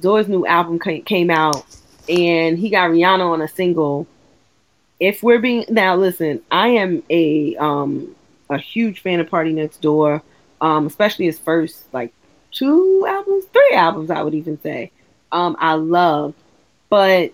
Door's 0.00 0.28
new 0.28 0.46
album 0.46 0.78
came 0.78 1.30
out, 1.30 1.66
and 2.08 2.58
he 2.58 2.70
got 2.70 2.90
Rihanna 2.90 3.30
on 3.30 3.42
a 3.42 3.48
single. 3.48 4.06
If 5.00 5.22
we're 5.22 5.40
being 5.40 5.64
now, 5.68 5.96
listen, 5.96 6.42
I 6.50 6.68
am 6.68 7.02
a 7.10 7.56
um 7.56 8.14
a 8.50 8.58
huge 8.58 9.00
fan 9.00 9.20
of 9.20 9.28
PartyNextDoor, 9.28 10.22
um, 10.60 10.86
especially 10.86 11.26
his 11.26 11.38
first 11.38 11.92
like 11.92 12.12
two 12.52 13.04
albums, 13.08 13.46
three 13.46 13.72
albums, 13.74 14.10
I 14.10 14.22
would 14.22 14.34
even 14.34 14.60
say. 14.60 14.90
Um, 15.32 15.56
I 15.58 15.74
love, 15.74 16.34
but 16.90 17.32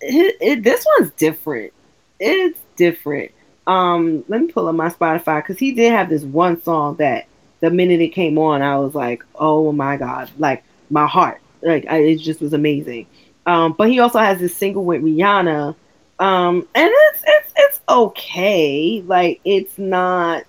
it, 0.00 0.36
it, 0.40 0.62
this 0.62 0.84
one's 0.98 1.12
different. 1.12 1.72
It's 2.18 2.58
different. 2.76 3.32
Um, 3.66 4.24
let 4.28 4.40
me 4.40 4.50
pull 4.50 4.66
up 4.66 4.74
my 4.74 4.88
Spotify 4.88 5.40
because 5.40 5.58
he 5.58 5.72
did 5.72 5.92
have 5.92 6.08
this 6.08 6.24
one 6.24 6.60
song 6.62 6.96
that 6.96 7.26
the 7.60 7.70
minute 7.70 8.00
it 8.00 8.08
came 8.08 8.38
on, 8.38 8.62
I 8.62 8.78
was 8.78 8.94
like, 8.94 9.22
oh 9.34 9.72
my 9.72 9.96
god, 9.96 10.30
like 10.38 10.64
my 10.90 11.06
heart, 11.06 11.40
like 11.62 11.86
I, 11.88 11.98
it 11.98 12.16
just 12.16 12.40
was 12.40 12.52
amazing. 12.52 13.06
Um, 13.48 13.72
but 13.72 13.88
he 13.88 13.98
also 13.98 14.18
has 14.18 14.38
this 14.38 14.54
single 14.54 14.84
with 14.84 15.02
Rihanna, 15.02 15.74
um, 16.18 16.68
and 16.74 16.90
it's 16.92 17.24
it's 17.26 17.52
it's 17.56 17.80
okay. 17.88 19.02
Like 19.06 19.40
it's 19.42 19.78
not 19.78 20.44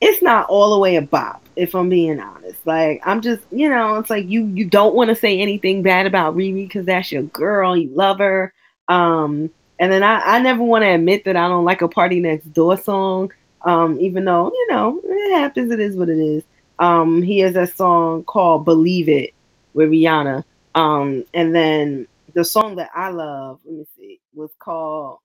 it's 0.00 0.20
not 0.20 0.48
all 0.48 0.72
the 0.72 0.80
way 0.80 0.96
a 0.96 1.02
bop 1.02 1.44
if 1.54 1.76
I'm 1.76 1.88
being 1.88 2.18
honest. 2.18 2.58
Like 2.66 3.00
I'm 3.06 3.20
just, 3.20 3.42
you 3.52 3.68
know, 3.68 3.94
it's 4.00 4.10
like 4.10 4.28
you 4.28 4.46
you 4.46 4.64
don't 4.64 4.96
want 4.96 5.10
to 5.10 5.14
say 5.14 5.38
anything 5.38 5.82
bad 5.82 6.06
about 6.06 6.36
Riri 6.36 6.66
because 6.66 6.86
that's 6.86 7.12
your 7.12 7.22
girl, 7.22 7.76
you 7.76 7.88
love 7.90 8.18
her. 8.18 8.52
Um, 8.88 9.48
and 9.78 9.92
then 9.92 10.02
I, 10.02 10.36
I 10.36 10.38
never 10.40 10.64
want 10.64 10.82
to 10.82 10.88
admit 10.88 11.24
that 11.26 11.36
I 11.36 11.46
don't 11.46 11.64
like 11.64 11.82
a 11.82 11.88
PartyNextDoor 11.88 12.82
song. 12.82 13.32
Um, 13.62 14.00
even 14.00 14.24
though, 14.24 14.50
you 14.52 14.66
know, 14.70 15.00
it 15.04 15.38
happens, 15.38 15.70
it 15.70 15.78
is 15.78 15.94
what 15.94 16.08
it 16.08 16.18
is. 16.18 16.42
Um, 16.80 17.22
he 17.22 17.38
has 17.40 17.54
a 17.54 17.68
song 17.68 18.24
called 18.24 18.64
Believe 18.64 19.08
It 19.08 19.34
with 19.72 19.90
Rihanna. 19.90 20.42
Um, 20.76 21.24
and 21.34 21.54
then 21.54 22.06
the 22.34 22.44
song 22.44 22.76
that 22.76 22.90
I 22.94 23.08
love, 23.10 23.60
let 23.64 23.74
me 23.74 23.86
see, 23.96 24.20
was 24.34 24.50
called 24.60 25.18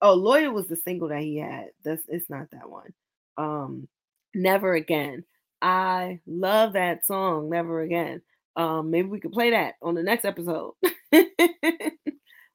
Oh, 0.00 0.14
Loyal 0.14 0.52
was 0.52 0.66
the 0.68 0.76
single 0.76 1.08
that 1.08 1.22
he 1.22 1.38
had. 1.38 1.70
That's 1.82 2.02
it's 2.08 2.30
not 2.30 2.50
that 2.52 2.68
one. 2.68 2.92
Um, 3.38 3.88
Never 4.34 4.74
Again. 4.74 5.24
I 5.62 6.20
love 6.26 6.74
that 6.74 7.06
song, 7.06 7.50
Never 7.50 7.80
Again. 7.80 8.20
Um, 8.54 8.90
maybe 8.90 9.08
we 9.08 9.18
could 9.18 9.32
play 9.32 9.50
that 9.50 9.74
on 9.82 9.94
the 9.94 10.02
next 10.02 10.24
episode. 10.26 10.74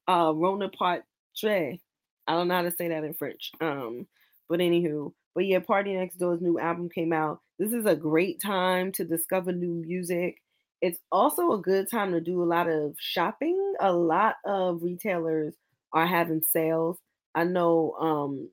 uh, 0.07 0.31
Rona 0.35 0.69
Part 0.69 1.03
Tre. 1.35 1.79
I 2.27 2.33
don't 2.33 2.47
know 2.47 2.55
how 2.55 2.61
to 2.61 2.71
say 2.71 2.89
that 2.89 3.03
in 3.03 3.15
French. 3.15 3.51
Um, 3.59 4.07
but 4.47 4.59
anywho, 4.59 5.11
but 5.33 5.45
yeah, 5.45 5.59
PartyNextDoor's 5.59 6.41
new 6.41 6.59
album 6.59 6.89
came 6.89 7.11
out. 7.11 7.41
This 7.57 7.73
is 7.73 7.85
a 7.85 7.95
great 7.95 8.41
time 8.41 8.91
to 8.93 9.03
discover 9.03 9.51
new 9.51 9.73
music. 9.73 10.41
It's 10.81 10.99
also 11.11 11.51
a 11.53 11.61
good 11.61 11.89
time 11.89 12.13
to 12.13 12.21
do 12.21 12.41
a 12.41 12.45
lot 12.45 12.69
of 12.69 12.95
shopping. 12.99 13.73
A 13.79 13.91
lot 13.91 14.35
of 14.45 14.81
retailers 14.81 15.53
are 15.93 16.07
having 16.07 16.41
sales. 16.41 16.97
I 17.35 17.43
know 17.43 17.93
um, 17.99 18.49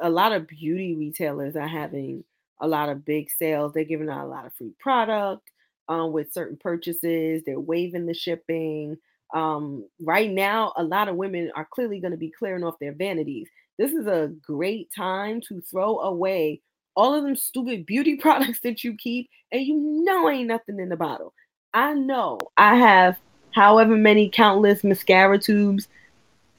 a 0.00 0.10
lot 0.10 0.32
of 0.32 0.46
beauty 0.46 0.94
retailers 0.94 1.56
are 1.56 1.68
having 1.68 2.24
a 2.60 2.68
lot 2.68 2.88
of 2.88 3.04
big 3.04 3.30
sales. 3.30 3.72
They're 3.72 3.84
giving 3.84 4.10
out 4.10 4.24
a 4.24 4.28
lot 4.28 4.46
of 4.46 4.54
free 4.54 4.72
product 4.78 5.50
um, 5.88 6.12
with 6.12 6.32
certain 6.32 6.58
purchases. 6.58 7.42
They're 7.44 7.58
waiving 7.58 8.06
the 8.06 8.14
shipping. 8.14 8.98
Um, 9.32 9.88
right 10.00 10.30
now, 10.30 10.72
a 10.76 10.82
lot 10.82 11.08
of 11.08 11.16
women 11.16 11.50
are 11.54 11.68
clearly 11.70 12.00
going 12.00 12.12
to 12.12 12.18
be 12.18 12.32
clearing 12.36 12.64
off 12.64 12.78
their 12.80 12.92
vanities. 12.92 13.48
This 13.78 13.92
is 13.92 14.06
a 14.06 14.32
great 14.42 14.90
time 14.94 15.40
to 15.48 15.60
throw 15.62 16.00
away 16.00 16.60
all 16.96 17.14
of 17.14 17.22
them 17.24 17.36
stupid 17.36 17.86
beauty 17.86 18.16
products 18.20 18.60
that 18.62 18.84
you 18.84 18.96
keep 18.96 19.28
and 19.52 19.62
you 19.62 19.76
know 20.04 20.28
ain't 20.28 20.48
nothing 20.48 20.78
in 20.78 20.88
the 20.88 20.96
bottle. 20.96 21.32
I 21.72 21.94
know 21.94 22.38
I 22.56 22.76
have 22.76 23.16
however 23.52 23.96
many 23.96 24.28
countless 24.28 24.82
mascara 24.82 25.38
tubes 25.38 25.88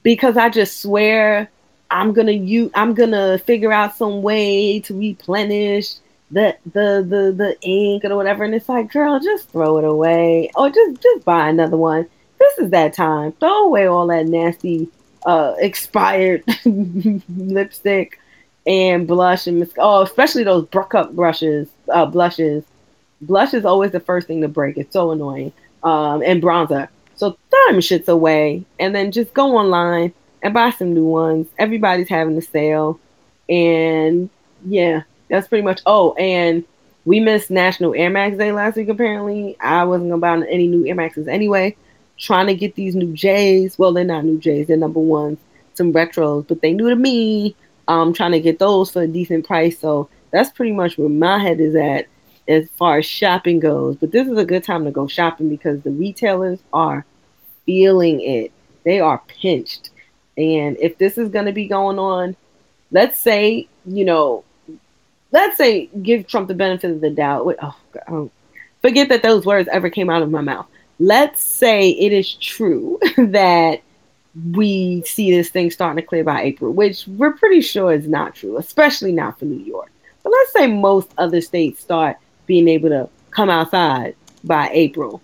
because 0.02 0.36
I 0.36 0.48
just 0.48 0.80
swear 0.80 1.50
I'm 1.90 2.12
gonna 2.12 2.32
use 2.32 2.70
I'm 2.74 2.94
gonna 2.94 3.38
figure 3.38 3.72
out 3.72 3.96
some 3.96 4.22
way 4.22 4.80
to 4.80 4.98
replenish 4.98 5.94
the 6.30 6.56
the 6.64 7.04
the 7.06 7.32
the 7.36 7.56
ink 7.60 8.04
or 8.04 8.16
whatever. 8.16 8.44
And 8.44 8.54
it's 8.54 8.68
like, 8.68 8.90
girl, 8.90 9.20
just 9.20 9.50
throw 9.50 9.78
it 9.78 9.84
away. 9.84 10.50
Or 10.54 10.70
just 10.70 11.02
just 11.02 11.24
buy 11.24 11.48
another 11.48 11.76
one. 11.76 12.06
This 12.38 12.58
is 12.58 12.70
that 12.70 12.94
time. 12.94 13.32
Throw 13.32 13.66
away 13.66 13.86
all 13.86 14.06
that 14.08 14.26
nasty 14.26 14.88
uh 15.26 15.54
expired 15.58 16.42
lipstick 16.64 18.18
and 18.66 19.06
blush 19.06 19.46
and 19.46 19.58
mascara. 19.58 19.86
Oh, 19.86 20.02
especially 20.02 20.44
those 20.44 20.64
Bruck 20.66 20.94
up 20.94 21.14
brushes, 21.14 21.68
uh 21.92 22.06
blushes. 22.06 22.64
Blush 23.22 23.54
is 23.54 23.64
always 23.64 23.92
the 23.92 24.00
first 24.00 24.26
thing 24.26 24.42
to 24.42 24.48
break. 24.48 24.76
It's 24.76 24.92
so 24.92 25.12
annoying. 25.12 25.52
Um, 25.82 26.22
and 26.22 26.42
bronzer. 26.42 26.88
So 27.14 27.36
throw 27.50 27.66
them 27.68 27.80
shits 27.80 28.08
away 28.08 28.64
and 28.78 28.94
then 28.94 29.12
just 29.12 29.32
go 29.34 29.56
online 29.56 30.12
and 30.42 30.52
buy 30.52 30.70
some 30.70 30.92
new 30.92 31.04
ones. 31.04 31.46
Everybody's 31.58 32.08
having 32.08 32.36
a 32.36 32.42
sale. 32.42 32.98
And 33.48 34.28
yeah, 34.64 35.02
that's 35.28 35.48
pretty 35.48 35.64
much. 35.64 35.80
Oh, 35.86 36.14
and 36.14 36.64
we 37.04 37.20
missed 37.20 37.50
National 37.50 37.94
Air 37.94 38.10
Max 38.10 38.36
Day 38.36 38.52
last 38.52 38.76
week, 38.76 38.88
apparently. 38.88 39.56
I 39.60 39.84
wasn't 39.84 40.10
going 40.10 40.20
to 40.20 40.44
buy 40.44 40.52
any 40.52 40.66
new 40.66 40.86
Air 40.86 40.94
Maxes 40.94 41.28
anyway. 41.28 41.76
Trying 42.18 42.46
to 42.46 42.54
get 42.54 42.74
these 42.74 42.94
new 42.94 43.12
J's. 43.12 43.78
Well, 43.78 43.92
they're 43.92 44.04
not 44.04 44.24
new 44.24 44.38
J's, 44.38 44.68
they're 44.68 44.76
number 44.76 45.00
ones. 45.00 45.38
Some 45.74 45.92
retros, 45.92 46.46
but 46.46 46.60
they 46.60 46.72
new 46.72 46.90
to 46.90 46.96
me. 46.96 47.56
I'm 47.88 48.12
trying 48.12 48.32
to 48.32 48.40
get 48.40 48.58
those 48.58 48.90
for 48.90 49.02
a 49.02 49.06
decent 49.08 49.46
price. 49.46 49.78
So 49.78 50.08
that's 50.30 50.50
pretty 50.50 50.72
much 50.72 50.98
where 50.98 51.08
my 51.08 51.38
head 51.38 51.60
is 51.60 51.74
at 51.74 52.06
as 52.48 52.68
far 52.76 52.98
as 52.98 53.06
shopping 53.06 53.60
goes. 53.60 53.96
But 53.96 54.12
this 54.12 54.28
is 54.28 54.38
a 54.38 54.44
good 54.44 54.64
time 54.64 54.84
to 54.84 54.90
go 54.90 55.06
shopping 55.06 55.48
because 55.48 55.80
the 55.82 55.90
retailers 55.90 56.60
are 56.72 57.04
feeling 57.66 58.20
it. 58.20 58.52
They 58.84 59.00
are 59.00 59.22
pinched. 59.28 59.90
And 60.36 60.76
if 60.80 60.98
this 60.98 61.18
is 61.18 61.28
going 61.28 61.46
to 61.46 61.52
be 61.52 61.66
going 61.66 61.98
on, 61.98 62.36
let's 62.90 63.18
say, 63.18 63.68
you 63.84 64.04
know, 64.04 64.44
let's 65.30 65.56
say 65.56 65.86
give 66.02 66.26
Trump 66.26 66.48
the 66.48 66.54
benefit 66.54 66.90
of 66.90 67.00
the 67.00 67.10
doubt. 67.10 67.46
Wait, 67.46 67.58
oh, 67.62 67.76
God, 67.92 68.02
oh, 68.08 68.30
forget 68.80 69.08
that 69.10 69.22
those 69.22 69.46
words 69.46 69.68
ever 69.72 69.90
came 69.90 70.10
out 70.10 70.22
of 70.22 70.30
my 70.30 70.40
mouth. 70.40 70.66
Let's 70.98 71.40
say 71.40 71.90
it 71.90 72.12
is 72.12 72.34
true 72.34 72.98
that 73.16 73.82
we 74.52 75.02
see 75.02 75.30
this 75.30 75.50
thing 75.50 75.70
starting 75.70 76.02
to 76.02 76.06
clear 76.06 76.24
by 76.24 76.42
April, 76.42 76.72
which 76.72 77.06
we're 77.06 77.32
pretty 77.32 77.60
sure 77.60 77.92
is 77.92 78.08
not 78.08 78.34
true, 78.34 78.56
especially 78.56 79.12
not 79.12 79.38
for 79.38 79.44
New 79.44 79.64
York. 79.64 79.90
But 80.22 80.32
let's 80.32 80.52
say 80.52 80.66
most 80.66 81.12
other 81.18 81.40
states 81.40 81.80
start 81.80 82.16
being 82.46 82.68
able 82.68 82.88
to 82.90 83.08
come 83.30 83.50
outside 83.50 84.14
by 84.44 84.70
April. 84.72 85.20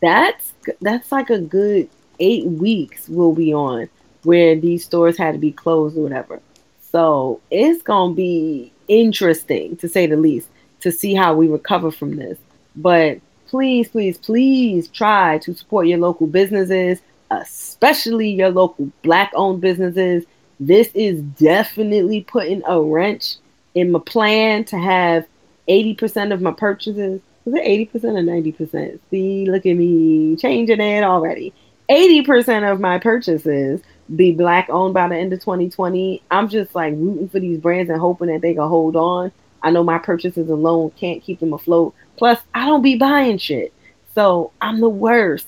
That's 0.00 0.52
that's 0.80 1.12
like 1.12 1.30
a 1.30 1.38
good 1.38 1.88
eight 2.18 2.44
weeks 2.44 3.08
we'll 3.08 3.34
be 3.34 3.52
on 3.52 3.88
where 4.22 4.54
these 4.54 4.84
stores 4.84 5.16
had 5.16 5.32
to 5.32 5.38
be 5.38 5.52
closed 5.52 5.96
or 5.96 6.02
whatever. 6.02 6.40
So 6.80 7.40
it's 7.50 7.82
gonna 7.82 8.14
be 8.14 8.72
interesting 8.88 9.76
to 9.78 9.88
say 9.88 10.06
the 10.06 10.16
least 10.16 10.48
to 10.80 10.92
see 10.92 11.14
how 11.14 11.34
we 11.34 11.48
recover 11.48 11.90
from 11.90 12.16
this. 12.16 12.38
But 12.76 13.20
please, 13.46 13.88
please, 13.88 14.18
please 14.18 14.88
try 14.88 15.38
to 15.38 15.54
support 15.54 15.86
your 15.86 15.98
local 15.98 16.26
businesses, 16.26 17.00
especially 17.30 18.30
your 18.30 18.50
local 18.50 18.90
black 19.02 19.32
owned 19.34 19.60
businesses. 19.60 20.24
This 20.60 20.90
is 20.94 21.20
definitely 21.22 22.22
putting 22.22 22.62
a 22.66 22.80
wrench 22.80 23.36
in 23.74 23.90
my 23.90 24.00
plan 24.00 24.64
to 24.66 24.78
have 24.78 25.26
80% 25.68 26.32
of 26.32 26.40
my 26.40 26.52
purchases 26.52 27.20
Was 27.44 27.54
it 27.54 27.92
80% 27.92 28.04
or 28.04 28.68
90%? 28.72 28.98
See, 29.10 29.46
look 29.46 29.66
at 29.66 29.74
me 29.76 30.36
changing 30.36 30.80
it 30.80 31.04
already. 31.04 31.52
80% 31.90 32.70
of 32.70 32.80
my 32.80 32.98
purchases 32.98 33.82
be 34.14 34.32
black 34.32 34.68
owned 34.70 34.94
by 34.94 35.08
the 35.08 35.16
end 35.16 35.32
of 35.32 35.40
2020. 35.40 36.22
I'm 36.30 36.48
just 36.48 36.74
like 36.74 36.94
rooting 36.96 37.28
for 37.28 37.40
these 37.40 37.58
brands 37.58 37.90
and 37.90 38.00
hoping 38.00 38.28
that 38.28 38.40
they 38.40 38.54
can 38.54 38.68
hold 38.68 38.96
on. 38.96 39.32
I 39.62 39.70
know 39.70 39.84
my 39.84 39.98
purchases 39.98 40.48
alone 40.48 40.90
can't 40.96 41.22
keep 41.22 41.40
them 41.40 41.52
afloat. 41.52 41.94
Plus, 42.16 42.38
I 42.54 42.66
don't 42.66 42.82
be 42.82 42.96
buying 42.96 43.38
shit. 43.38 43.72
So 44.14 44.52
I'm 44.60 44.80
the 44.80 44.88
worst. 44.88 45.46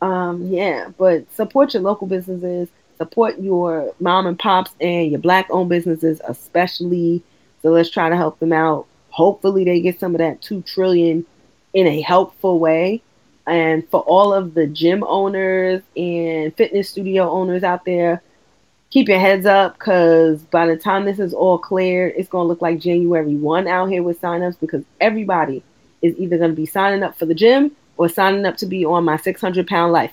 Um, 0.00 0.48
yeah, 0.48 0.90
but 0.96 1.32
support 1.34 1.74
your 1.74 1.82
local 1.82 2.06
businesses, 2.06 2.68
support 2.98 3.38
your 3.38 3.94
mom 4.00 4.26
and 4.26 4.38
pops 4.38 4.72
and 4.80 5.10
your 5.10 5.20
black 5.20 5.46
owned 5.50 5.68
businesses, 5.68 6.20
especially. 6.26 7.22
So 7.62 7.70
let's 7.70 7.90
try 7.90 8.08
to 8.08 8.16
help 8.16 8.38
them 8.38 8.52
out. 8.52 8.86
Hopefully, 9.18 9.64
they 9.64 9.80
get 9.80 9.98
some 9.98 10.14
of 10.14 10.20
that 10.20 10.40
two 10.40 10.62
trillion 10.62 11.26
in 11.74 11.88
a 11.88 12.00
helpful 12.00 12.60
way. 12.60 13.02
And 13.48 13.82
for 13.88 14.00
all 14.02 14.32
of 14.32 14.54
the 14.54 14.68
gym 14.68 15.02
owners 15.02 15.82
and 15.96 16.54
fitness 16.54 16.88
studio 16.88 17.28
owners 17.28 17.64
out 17.64 17.84
there, 17.84 18.22
keep 18.90 19.08
your 19.08 19.18
heads 19.18 19.44
up 19.44 19.76
because 19.76 20.40
by 20.42 20.68
the 20.68 20.76
time 20.76 21.04
this 21.04 21.18
is 21.18 21.34
all 21.34 21.58
cleared, 21.58 22.14
it's 22.16 22.28
going 22.28 22.44
to 22.44 22.48
look 22.48 22.62
like 22.62 22.78
January 22.78 23.34
1 23.34 23.66
out 23.66 23.86
here 23.86 24.04
with 24.04 24.20
signups 24.20 24.60
because 24.60 24.84
everybody 25.00 25.64
is 26.00 26.14
either 26.16 26.38
going 26.38 26.52
to 26.52 26.56
be 26.56 26.64
signing 26.64 27.02
up 27.02 27.18
for 27.18 27.26
the 27.26 27.34
gym 27.34 27.72
or 27.96 28.08
signing 28.08 28.46
up 28.46 28.56
to 28.58 28.66
be 28.66 28.84
on 28.84 29.02
my 29.02 29.16
600 29.16 29.66
pound 29.66 29.92
life. 29.92 30.12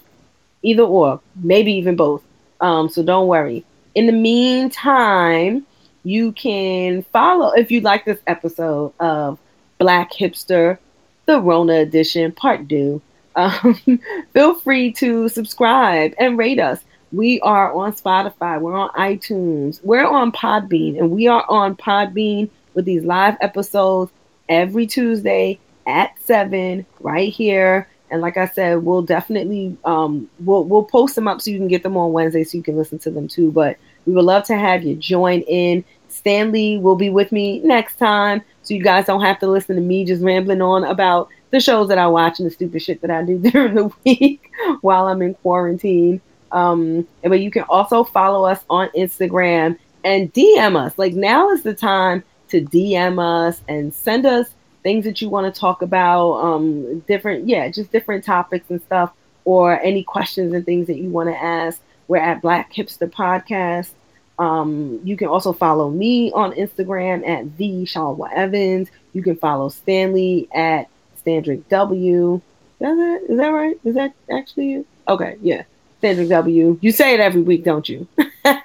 Either 0.63 0.81
or, 0.81 1.21
maybe 1.43 1.71
even 1.73 1.95
both. 1.95 2.23
Um, 2.59 2.89
so 2.89 3.03
don't 3.03 3.27
worry. 3.27 3.63
In 3.93 4.07
the 4.07 4.13
meantime, 4.13 5.63
you 6.05 6.31
can 6.31 7.03
follow 7.11 7.51
if 7.51 7.71
you 7.71 7.81
like 7.81 8.05
this 8.05 8.19
episode 8.27 8.93
of 8.99 9.39
Black 9.79 10.11
Hipster, 10.13 10.77
the 11.25 11.41
Rona 11.41 11.73
edition, 11.75 12.31
part 12.31 12.69
two 12.69 13.01
um, 13.35 13.79
feel 14.33 14.55
free 14.55 14.91
to 14.93 15.29
subscribe 15.29 16.13
and 16.17 16.37
rate 16.37 16.59
us. 16.59 16.79
We 17.11 17.39
are 17.41 17.73
on 17.73 17.93
Spotify, 17.93 18.59
we're 18.59 18.75
on 18.75 18.89
iTunes, 18.89 19.79
we're 19.83 20.05
on 20.05 20.31
Podbean, 20.31 20.97
and 20.97 21.11
we 21.11 21.27
are 21.27 21.45
on 21.49 21.75
Podbean 21.75 22.49
with 22.73 22.85
these 22.85 23.05
live 23.05 23.37
episodes 23.41 24.11
every 24.49 24.85
Tuesday 24.85 25.59
at 25.87 26.15
seven 26.21 26.85
right 26.99 27.31
here. 27.31 27.87
And 28.09 28.21
like 28.21 28.37
I 28.37 28.47
said, 28.47 28.83
we'll 28.83 29.01
definitely 29.01 29.77
um, 29.85 30.29
we'll 30.39 30.65
we'll 30.65 30.83
post 30.83 31.15
them 31.15 31.27
up 31.27 31.41
so 31.41 31.51
you 31.51 31.57
can 31.57 31.67
get 31.67 31.83
them 31.83 31.97
on 31.97 32.11
Wednesday 32.11 32.43
so 32.43 32.57
you 32.57 32.63
can 32.63 32.77
listen 32.77 32.99
to 32.99 33.11
them 33.11 33.27
too. 33.27 33.51
But 33.51 33.77
we 34.05 34.13
would 34.13 34.25
love 34.25 34.43
to 34.45 34.55
have 34.55 34.83
you 34.83 34.95
join 34.95 35.41
in. 35.41 35.83
Stanley 36.07 36.77
will 36.77 36.95
be 36.95 37.09
with 37.09 37.31
me 37.31 37.59
next 37.59 37.97
time, 37.97 38.41
so 38.63 38.73
you 38.73 38.83
guys 38.83 39.05
don't 39.05 39.21
have 39.21 39.39
to 39.39 39.47
listen 39.47 39.75
to 39.75 39.81
me 39.81 40.05
just 40.05 40.23
rambling 40.23 40.61
on 40.61 40.83
about 40.83 41.29
the 41.51 41.59
shows 41.59 41.87
that 41.89 41.97
I 41.97 42.07
watch 42.07 42.39
and 42.39 42.45
the 42.45 42.53
stupid 42.53 42.81
shit 42.81 43.01
that 43.01 43.11
I 43.11 43.23
do 43.23 43.37
during 43.51 43.75
the 43.75 43.91
week 44.05 44.51
while 44.81 45.07
I'm 45.07 45.21
in 45.21 45.35
quarantine. 45.35 46.21
Um, 46.51 47.07
but 47.21 47.41
you 47.41 47.51
can 47.51 47.63
also 47.63 48.03
follow 48.03 48.45
us 48.45 48.63
on 48.69 48.89
Instagram 48.89 49.77
and 50.03 50.31
DM 50.33 50.77
us. 50.77 50.97
Like 50.97 51.13
now 51.13 51.49
is 51.51 51.63
the 51.63 51.73
time 51.73 52.23
to 52.49 52.61
DM 52.61 53.19
us 53.19 53.61
and 53.67 53.93
send 53.93 54.25
us 54.25 54.49
things 54.83 55.03
that 55.03 55.21
you 55.21 55.29
want 55.29 55.53
to 55.53 55.59
talk 55.59 55.81
about. 55.81 56.33
Um, 56.33 56.99
different, 57.01 57.47
yeah, 57.47 57.69
just 57.69 57.91
different 57.91 58.23
topics 58.23 58.69
and 58.69 58.81
stuff, 58.83 59.11
or 59.43 59.79
any 59.81 60.03
questions 60.03 60.53
and 60.53 60.65
things 60.65 60.87
that 60.87 60.97
you 60.97 61.09
want 61.09 61.29
to 61.29 61.35
ask. 61.35 61.81
We're 62.07 62.17
at 62.17 62.41
Black 62.41 62.73
Hipster 62.73 63.09
Podcast. 63.09 63.91
Um, 64.37 64.99
you 65.03 65.15
can 65.15 65.27
also 65.27 65.53
follow 65.53 65.89
me 65.89 66.31
on 66.33 66.51
Instagram 66.53 67.27
at 67.27 67.57
the 67.57 67.83
Shalwa 67.83 68.31
Evans. 68.33 68.89
You 69.13 69.23
can 69.23 69.37
follow 69.37 69.69
Stanley 69.69 70.47
at 70.53 70.89
Standrick 71.25 71.67
W. 71.69 72.35
Is 72.35 72.41
that, 72.79 73.21
is 73.29 73.37
that 73.37 73.47
right? 73.47 73.79
Is 73.83 73.95
that 73.95 74.13
actually 74.29 74.69
you? 74.71 74.85
Okay, 75.07 75.37
yeah. 75.41 75.63
Standrick 76.01 76.29
W. 76.29 76.77
You 76.81 76.91
say 76.91 77.13
it 77.13 77.19
every 77.19 77.41
week, 77.41 77.63
don't 77.63 77.87
you? 77.87 78.07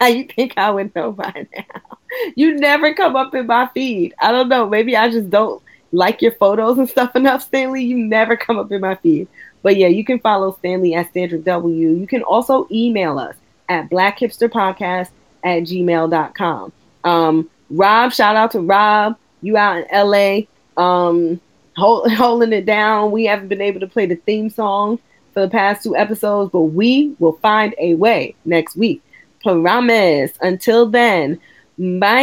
you 0.02 0.24
think 0.24 0.54
I 0.56 0.70
would 0.70 0.94
know 0.94 1.12
by 1.12 1.46
now? 1.56 1.98
You 2.34 2.56
never 2.56 2.92
come 2.92 3.14
up 3.14 3.34
in 3.34 3.46
my 3.46 3.68
feed. 3.72 4.14
I 4.18 4.32
don't 4.32 4.48
know. 4.48 4.68
Maybe 4.68 4.96
I 4.96 5.08
just 5.08 5.30
don't 5.30 5.62
like 5.92 6.20
your 6.20 6.32
photos 6.32 6.78
and 6.78 6.88
stuff 6.88 7.14
enough, 7.16 7.42
Stanley. 7.42 7.84
You 7.84 7.96
never 7.96 8.36
come 8.36 8.58
up 8.58 8.72
in 8.72 8.80
my 8.80 8.96
feed. 8.96 9.28
But 9.62 9.76
yeah, 9.76 9.88
you 9.88 10.04
can 10.04 10.18
follow 10.20 10.56
Stanley 10.58 10.94
at 10.94 11.12
Standrick 11.12 11.44
W. 11.44 11.90
You 11.90 12.06
can 12.06 12.22
also 12.22 12.66
email 12.70 13.18
us 13.18 13.36
at 13.68 13.90
blackhipsterpodcast 13.90 15.10
at 15.44 15.62
gmail.com. 15.62 16.72
Um, 17.04 17.50
Rob, 17.70 18.12
shout 18.12 18.36
out 18.36 18.50
to 18.52 18.60
Rob. 18.60 19.16
You 19.42 19.56
out 19.56 19.78
in 19.78 19.86
LA. 19.92 20.42
Um, 20.76 21.40
hold, 21.76 22.12
holding 22.14 22.52
it 22.52 22.66
down. 22.66 23.10
We 23.10 23.24
haven't 23.24 23.48
been 23.48 23.60
able 23.60 23.80
to 23.80 23.86
play 23.86 24.06
the 24.06 24.16
theme 24.16 24.50
song 24.50 24.98
for 25.32 25.40
the 25.40 25.50
past 25.50 25.82
two 25.82 25.96
episodes, 25.96 26.50
but 26.52 26.60
we 26.62 27.14
will 27.18 27.38
find 27.38 27.74
a 27.78 27.94
way 27.94 28.34
next 28.44 28.76
week. 28.76 29.02
Promise. 29.42 30.32
Until 30.40 30.86
then, 30.86 31.40
bye. 31.78 32.20